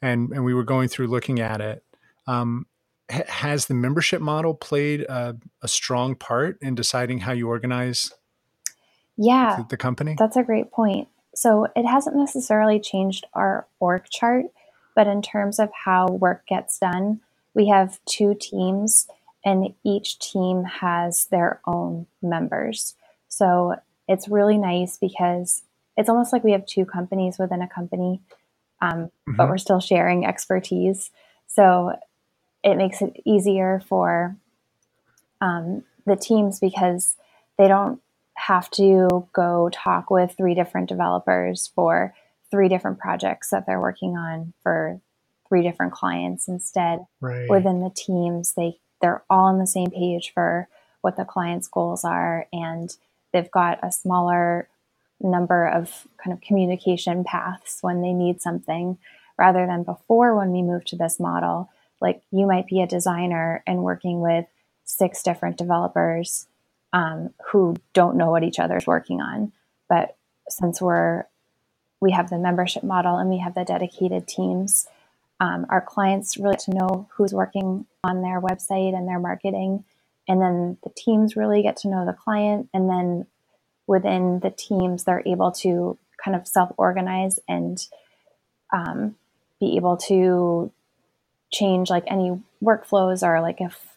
and, 0.00 0.30
and 0.30 0.44
we 0.44 0.54
were 0.54 0.64
going 0.64 0.88
through 0.88 1.08
looking 1.08 1.40
at 1.40 1.60
it. 1.60 1.84
Um, 2.26 2.66
has 3.10 3.66
the 3.66 3.74
membership 3.74 4.22
model 4.22 4.54
played 4.54 5.02
a, 5.02 5.36
a, 5.60 5.68
strong 5.68 6.14
part 6.14 6.56
in 6.62 6.74
deciding 6.74 7.18
how 7.18 7.32
you 7.32 7.46
organize 7.46 8.10
yeah 9.18 9.56
the, 9.58 9.66
the 9.68 9.76
company 9.76 10.16
that's 10.18 10.38
a 10.38 10.42
great 10.42 10.72
point 10.72 11.06
so 11.34 11.66
it 11.74 11.86
hasn't 11.86 12.16
necessarily 12.16 12.80
changed 12.80 13.26
our 13.34 13.66
org 13.80 14.04
chart, 14.08 14.46
but 14.94 15.06
in 15.06 15.22
terms 15.22 15.58
of 15.58 15.70
how 15.84 16.06
work 16.06 16.46
gets 16.46 16.78
done, 16.78 17.20
we 17.54 17.68
have 17.68 17.98
two 18.06 18.36
teams 18.40 19.06
and 19.44 19.74
each 19.84 20.18
team 20.18 20.64
has 20.64 21.26
their 21.26 21.60
own 21.66 22.06
members. 22.22 22.94
So 23.28 23.76
it's 24.08 24.28
really 24.28 24.56
nice 24.56 24.96
because 24.96 25.62
it's 25.96 26.08
almost 26.08 26.32
like 26.32 26.44
we 26.44 26.52
have 26.52 26.66
two 26.66 26.84
companies 26.84 27.38
within 27.38 27.62
a 27.62 27.68
company, 27.68 28.20
um, 28.80 28.92
mm-hmm. 28.92 29.36
but 29.36 29.48
we're 29.48 29.58
still 29.58 29.80
sharing 29.80 30.26
expertise. 30.26 31.10
So 31.46 31.94
it 32.62 32.76
makes 32.76 33.02
it 33.02 33.20
easier 33.24 33.82
for 33.86 34.36
um, 35.40 35.84
the 36.06 36.16
teams 36.16 36.58
because 36.58 37.16
they 37.58 37.68
don't 37.68 38.00
have 38.34 38.70
to 38.70 39.28
go 39.32 39.70
talk 39.72 40.10
with 40.10 40.34
three 40.36 40.54
different 40.54 40.88
developers 40.88 41.70
for 41.74 42.14
three 42.50 42.68
different 42.68 42.98
projects 42.98 43.50
that 43.50 43.66
they're 43.66 43.80
working 43.80 44.16
on 44.16 44.52
for 44.62 45.00
three 45.48 45.62
different 45.62 45.92
clients 45.92 46.48
instead 46.48 47.06
right. 47.20 47.48
within 47.48 47.80
the 47.80 47.90
teams 47.94 48.54
they 48.54 48.78
they're 49.00 49.22
all 49.28 49.46
on 49.46 49.58
the 49.58 49.66
same 49.66 49.90
page 49.90 50.32
for 50.32 50.68
what 51.02 51.16
the 51.16 51.24
client's 51.24 51.68
goals 51.68 52.04
are 52.04 52.46
and 52.52 52.96
they've 53.32 53.50
got 53.50 53.78
a 53.82 53.92
smaller 53.92 54.68
number 55.24 55.66
of 55.66 56.06
kind 56.22 56.32
of 56.32 56.40
communication 56.40 57.24
paths 57.24 57.78
when 57.80 58.02
they 58.02 58.12
need 58.12 58.40
something 58.40 58.98
rather 59.38 59.66
than 59.66 59.82
before 59.82 60.36
when 60.36 60.52
we 60.52 60.62
moved 60.62 60.88
to 60.88 60.96
this 60.96 61.18
model. 61.18 61.70
Like 62.00 62.22
you 62.30 62.46
might 62.46 62.66
be 62.66 62.82
a 62.82 62.86
designer 62.86 63.62
and 63.66 63.82
working 63.82 64.20
with 64.20 64.46
six 64.84 65.22
different 65.22 65.56
developers 65.56 66.46
um, 66.92 67.30
who 67.50 67.74
don't 67.92 68.16
know 68.16 68.30
what 68.30 68.44
each 68.44 68.58
other's 68.58 68.86
working 68.86 69.20
on. 69.20 69.52
But 69.88 70.16
since 70.48 70.80
we're 70.80 71.24
we 72.00 72.12
have 72.12 72.28
the 72.28 72.38
membership 72.38 72.82
model 72.82 73.16
and 73.16 73.30
we 73.30 73.38
have 73.38 73.54
the 73.54 73.64
dedicated 73.64 74.28
teams 74.28 74.86
um, 75.40 75.66
our 75.68 75.80
clients 75.80 76.36
really 76.36 76.56
to 76.56 76.70
know 76.74 77.08
who's 77.12 77.34
working 77.34 77.86
on 78.02 78.22
their 78.22 78.40
website 78.40 78.96
and 78.96 79.08
their 79.08 79.18
marketing. 79.18 79.84
And 80.28 80.40
then 80.40 80.78
the 80.82 80.90
teams 80.96 81.36
really 81.36 81.62
get 81.62 81.76
to 81.78 81.88
know 81.88 82.06
the 82.06 82.12
client. 82.12 82.68
And 82.72 82.88
then 82.88 83.26
within 83.86 84.40
the 84.40 84.50
teams 84.50 85.04
they're 85.04 85.22
able 85.26 85.52
to 85.52 85.98
kind 86.22 86.36
of 86.36 86.46
self-organize 86.46 87.38
and 87.48 87.86
um, 88.72 89.14
be 89.60 89.76
able 89.76 89.96
to 89.96 90.70
change 91.52 91.90
like 91.90 92.04
any 92.06 92.40
workflows 92.62 93.22
or 93.22 93.40
like 93.40 93.60
if 93.60 93.94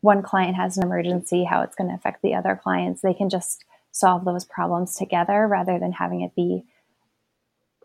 one 0.00 0.22
client 0.22 0.56
has 0.56 0.76
an 0.76 0.84
emergency 0.84 1.44
how 1.44 1.62
it's 1.62 1.74
going 1.74 1.88
to 1.88 1.94
affect 1.94 2.22
the 2.22 2.34
other 2.34 2.58
clients. 2.62 3.00
They 3.00 3.14
can 3.14 3.30
just 3.30 3.64
solve 3.90 4.24
those 4.24 4.44
problems 4.44 4.96
together 4.96 5.46
rather 5.46 5.78
than 5.78 5.92
having 5.92 6.20
it 6.20 6.34
be 6.34 6.64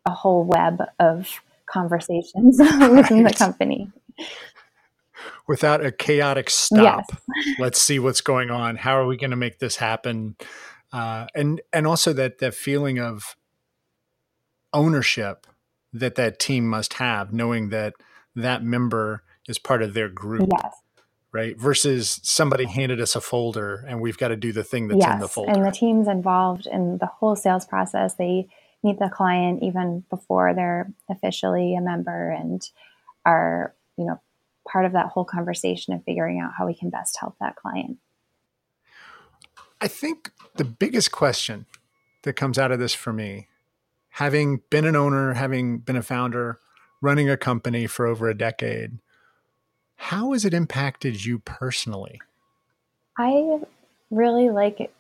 a 0.06 0.12
whole 0.12 0.44
web 0.44 0.82
of 1.00 1.42
conversations 1.66 2.58
within 2.92 3.24
the 3.24 3.34
company. 3.38 3.92
Without 5.48 5.86
a 5.86 5.92
chaotic 5.92 6.50
stop 6.50 7.06
yes. 7.10 7.58
let's 7.60 7.82
see 7.82 8.00
what's 8.00 8.22
going 8.22 8.50
on. 8.52 8.76
How 8.76 8.94
are 9.00 9.06
we 9.06 9.18
going 9.18 9.32
to 9.32 9.38
make 9.38 9.60
this 9.60 9.76
happen 9.76 10.36
uh, 10.92 11.28
and 11.36 11.62
and 11.72 11.86
also 11.86 12.14
that 12.14 12.40
that 12.40 12.54
feeling 12.54 13.00
of 13.00 13.36
ownership 14.74 15.48
that 15.94 16.16
that 16.16 16.40
team 16.40 16.68
must 16.68 16.94
have 16.94 17.34
knowing 17.34 17.70
that 17.70 17.94
that 18.36 18.64
member 18.64 19.24
is 19.48 19.58
part 19.58 19.82
of 19.82 19.94
their 19.94 20.10
group 20.10 20.48
yes. 20.52 20.76
right 21.32 21.60
versus 21.60 22.20
somebody 22.24 22.66
handed 22.66 23.02
us 23.02 23.16
a 23.16 23.22
folder 23.22 23.84
and 23.88 24.00
we've 24.00 24.18
got 24.18 24.28
to 24.28 24.36
do 24.36 24.52
the 24.52 24.64
thing 24.64 24.88
that's 24.88 25.00
yes. 25.00 25.14
in 25.14 25.20
the 25.20 25.28
folder 25.28 25.52
and 25.52 25.66
the 25.66 25.72
team's 25.72 26.08
involved 26.08 26.68
in 26.68 26.98
the 27.00 27.08
whole 27.08 27.36
sales 27.36 27.66
process 27.66 28.14
they 28.16 28.48
meet 28.84 29.00
the 29.00 29.10
client 29.10 29.62
even 29.64 30.04
before 30.10 30.54
they're 30.54 30.92
officially 31.10 31.76
a 31.76 31.82
member 31.82 32.30
and 32.32 32.70
are 33.26 33.74
you 33.98 34.06
know 34.06 34.22
part 34.68 34.86
of 34.86 34.94
that 34.94 35.08
whole 35.08 35.26
conversation 35.26 35.94
of 35.94 36.04
figuring 36.04 36.40
out 36.40 36.52
how 36.58 36.68
we 36.68 36.76
can 36.76 36.92
best 36.92 37.18
help 37.20 37.36
that 37.40 37.56
client 37.56 37.98
i 39.82 39.88
think 39.88 40.32
the 40.60 40.66
biggest 40.66 41.12
question 41.12 41.66
that 42.24 42.34
comes 42.34 42.60
out 42.60 42.72
of 42.72 42.80
this 42.80 42.94
for 42.94 43.14
me 43.14 43.48
having 44.10 44.62
been 44.70 44.86
an 44.86 44.96
owner 44.96 45.34
having 45.34 45.80
been 45.80 45.96
a 45.96 46.04
founder 46.04 46.60
running 47.02 47.30
a 47.30 47.38
company 47.38 47.88
for 47.88 48.06
over 48.06 48.28
a 48.28 48.38
decade 48.38 49.00
how 50.02 50.32
has 50.32 50.46
it 50.46 50.54
impacted 50.54 51.26
you 51.26 51.40
personally? 51.40 52.22
I 53.18 53.60
really 54.10 54.50
like 54.50 54.92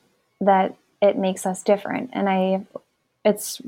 that 0.42 0.76
it 1.02 1.18
makes 1.18 1.46
us 1.46 1.64
different 1.64 2.10
and 2.14 2.30
i 2.30 2.66
it's 3.26 3.62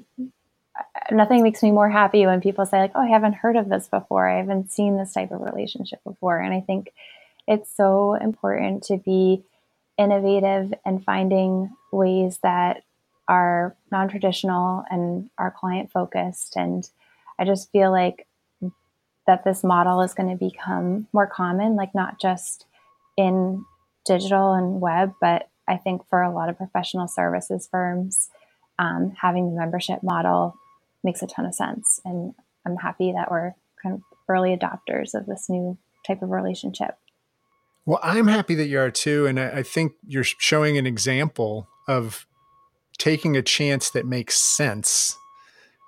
nothing 1.10 1.42
makes 1.42 1.64
me 1.64 1.72
more 1.72 1.90
happy 1.90 2.26
when 2.26 2.42
people 2.42 2.66
say 2.66 2.80
like 2.80 2.92
oh 2.96 3.02
i 3.02 3.08
haven't 3.08 3.34
heard 3.34 3.56
of 3.56 3.70
this 3.70 3.88
before. 3.88 4.30
I 4.30 4.38
haven't 4.38 4.72
seen 4.72 4.98
this 4.98 5.14
type 5.14 5.32
of 5.32 5.42
relationship 5.42 6.04
before. 6.04 6.40
And 6.40 6.54
i 6.54 6.62
think 6.62 6.94
it's 7.48 7.76
so 7.76 8.14
important 8.14 8.84
to 8.84 8.98
be 8.98 9.44
innovative 10.02 10.74
and 10.86 11.04
finding 11.04 11.70
ways 11.92 12.40
that 12.44 12.84
are 13.28 13.76
non-traditional 13.92 14.84
and 14.90 15.30
are 15.38 15.56
client 15.58 15.92
focused 15.92 16.56
and 16.56 16.90
i 17.40 17.46
just 17.46 17.72
feel 17.72 17.92
like 17.92 18.28
that 19.28 19.44
this 19.46 19.64
model 19.64 20.02
is 20.02 20.14
going 20.14 20.30
to 20.30 20.36
become 20.36 21.08
more 21.14 21.28
common 21.28 21.76
like 21.76 21.94
not 21.94 22.20
just 22.20 22.66
in 23.18 23.64
digital 24.06 24.54
and 24.54 24.82
web 24.82 25.14
but 25.22 25.50
i 25.68 25.78
think 25.78 26.02
for 26.10 26.22
a 26.22 26.34
lot 26.34 26.50
of 26.50 26.58
professional 26.58 27.08
services 27.08 27.68
firms 27.72 28.30
um, 28.82 29.14
having 29.22 29.54
the 29.54 29.60
membership 29.60 30.02
model 30.02 30.56
makes 31.04 31.22
a 31.22 31.28
ton 31.28 31.46
of 31.46 31.54
sense. 31.56 32.02
And 32.04 32.34
I'm 32.66 32.78
happy 32.78 33.12
that 33.12 33.32
we're 33.32 33.54
kind 33.82 33.96
of 33.96 34.02
early 34.28 34.58
adopters 34.58 35.14
of 35.14 35.28
this 35.28 35.50
new 35.50 35.78
type 36.06 36.22
of 36.22 36.32
relationship. 36.32 36.98
Well, 37.86 38.00
I'm 38.04 38.28
happy 38.28 38.56
that 38.56 38.68
you 38.68 38.80
are 38.80 38.92
too. 38.92 39.26
And 39.26 39.40
I, 39.40 39.50
I 39.58 39.64
think 39.64 39.94
you're 40.06 40.24
showing 40.24 40.78
an 40.78 40.86
example 40.86 41.68
of 41.88 42.28
taking 42.98 43.36
a 43.36 43.42
chance 43.42 43.90
that 43.92 44.06
makes 44.06 44.38
sense 44.38 45.18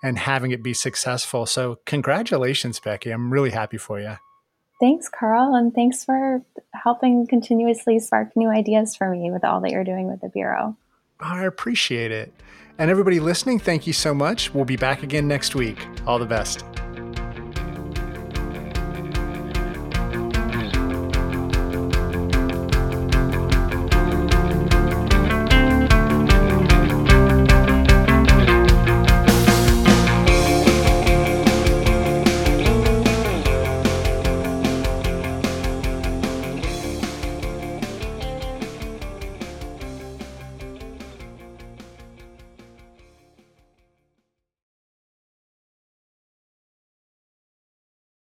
and 0.03 0.17
having 0.17 0.51
it 0.51 0.61
be 0.61 0.73
successful. 0.73 1.45
So, 1.45 1.79
congratulations, 1.85 2.79
Becky. 2.79 3.11
I'm 3.11 3.31
really 3.31 3.51
happy 3.51 3.77
for 3.77 3.99
you. 3.99 4.17
Thanks, 4.79 5.07
Carl. 5.07 5.55
And 5.55 5.73
thanks 5.73 6.03
for 6.03 6.43
helping 6.73 7.25
continuously 7.25 7.99
spark 7.99 8.35
new 8.35 8.49
ideas 8.49 8.95
for 8.95 9.09
me 9.09 9.31
with 9.31 9.45
all 9.45 9.61
that 9.61 9.71
you're 9.71 9.85
doing 9.85 10.09
with 10.09 10.19
the 10.19 10.27
Bureau. 10.29 10.75
I 11.21 11.45
appreciate 11.45 12.11
it. 12.11 12.33
And 12.77 12.89
everybody 12.91 13.19
listening, 13.19 13.59
thank 13.59 13.87
you 13.87 13.93
so 13.93 14.13
much. 14.13 14.53
We'll 14.53 14.65
be 14.65 14.75
back 14.75 15.03
again 15.03 15.27
next 15.27 15.55
week. 15.55 15.87
All 16.05 16.19
the 16.19 16.25
best. 16.25 16.65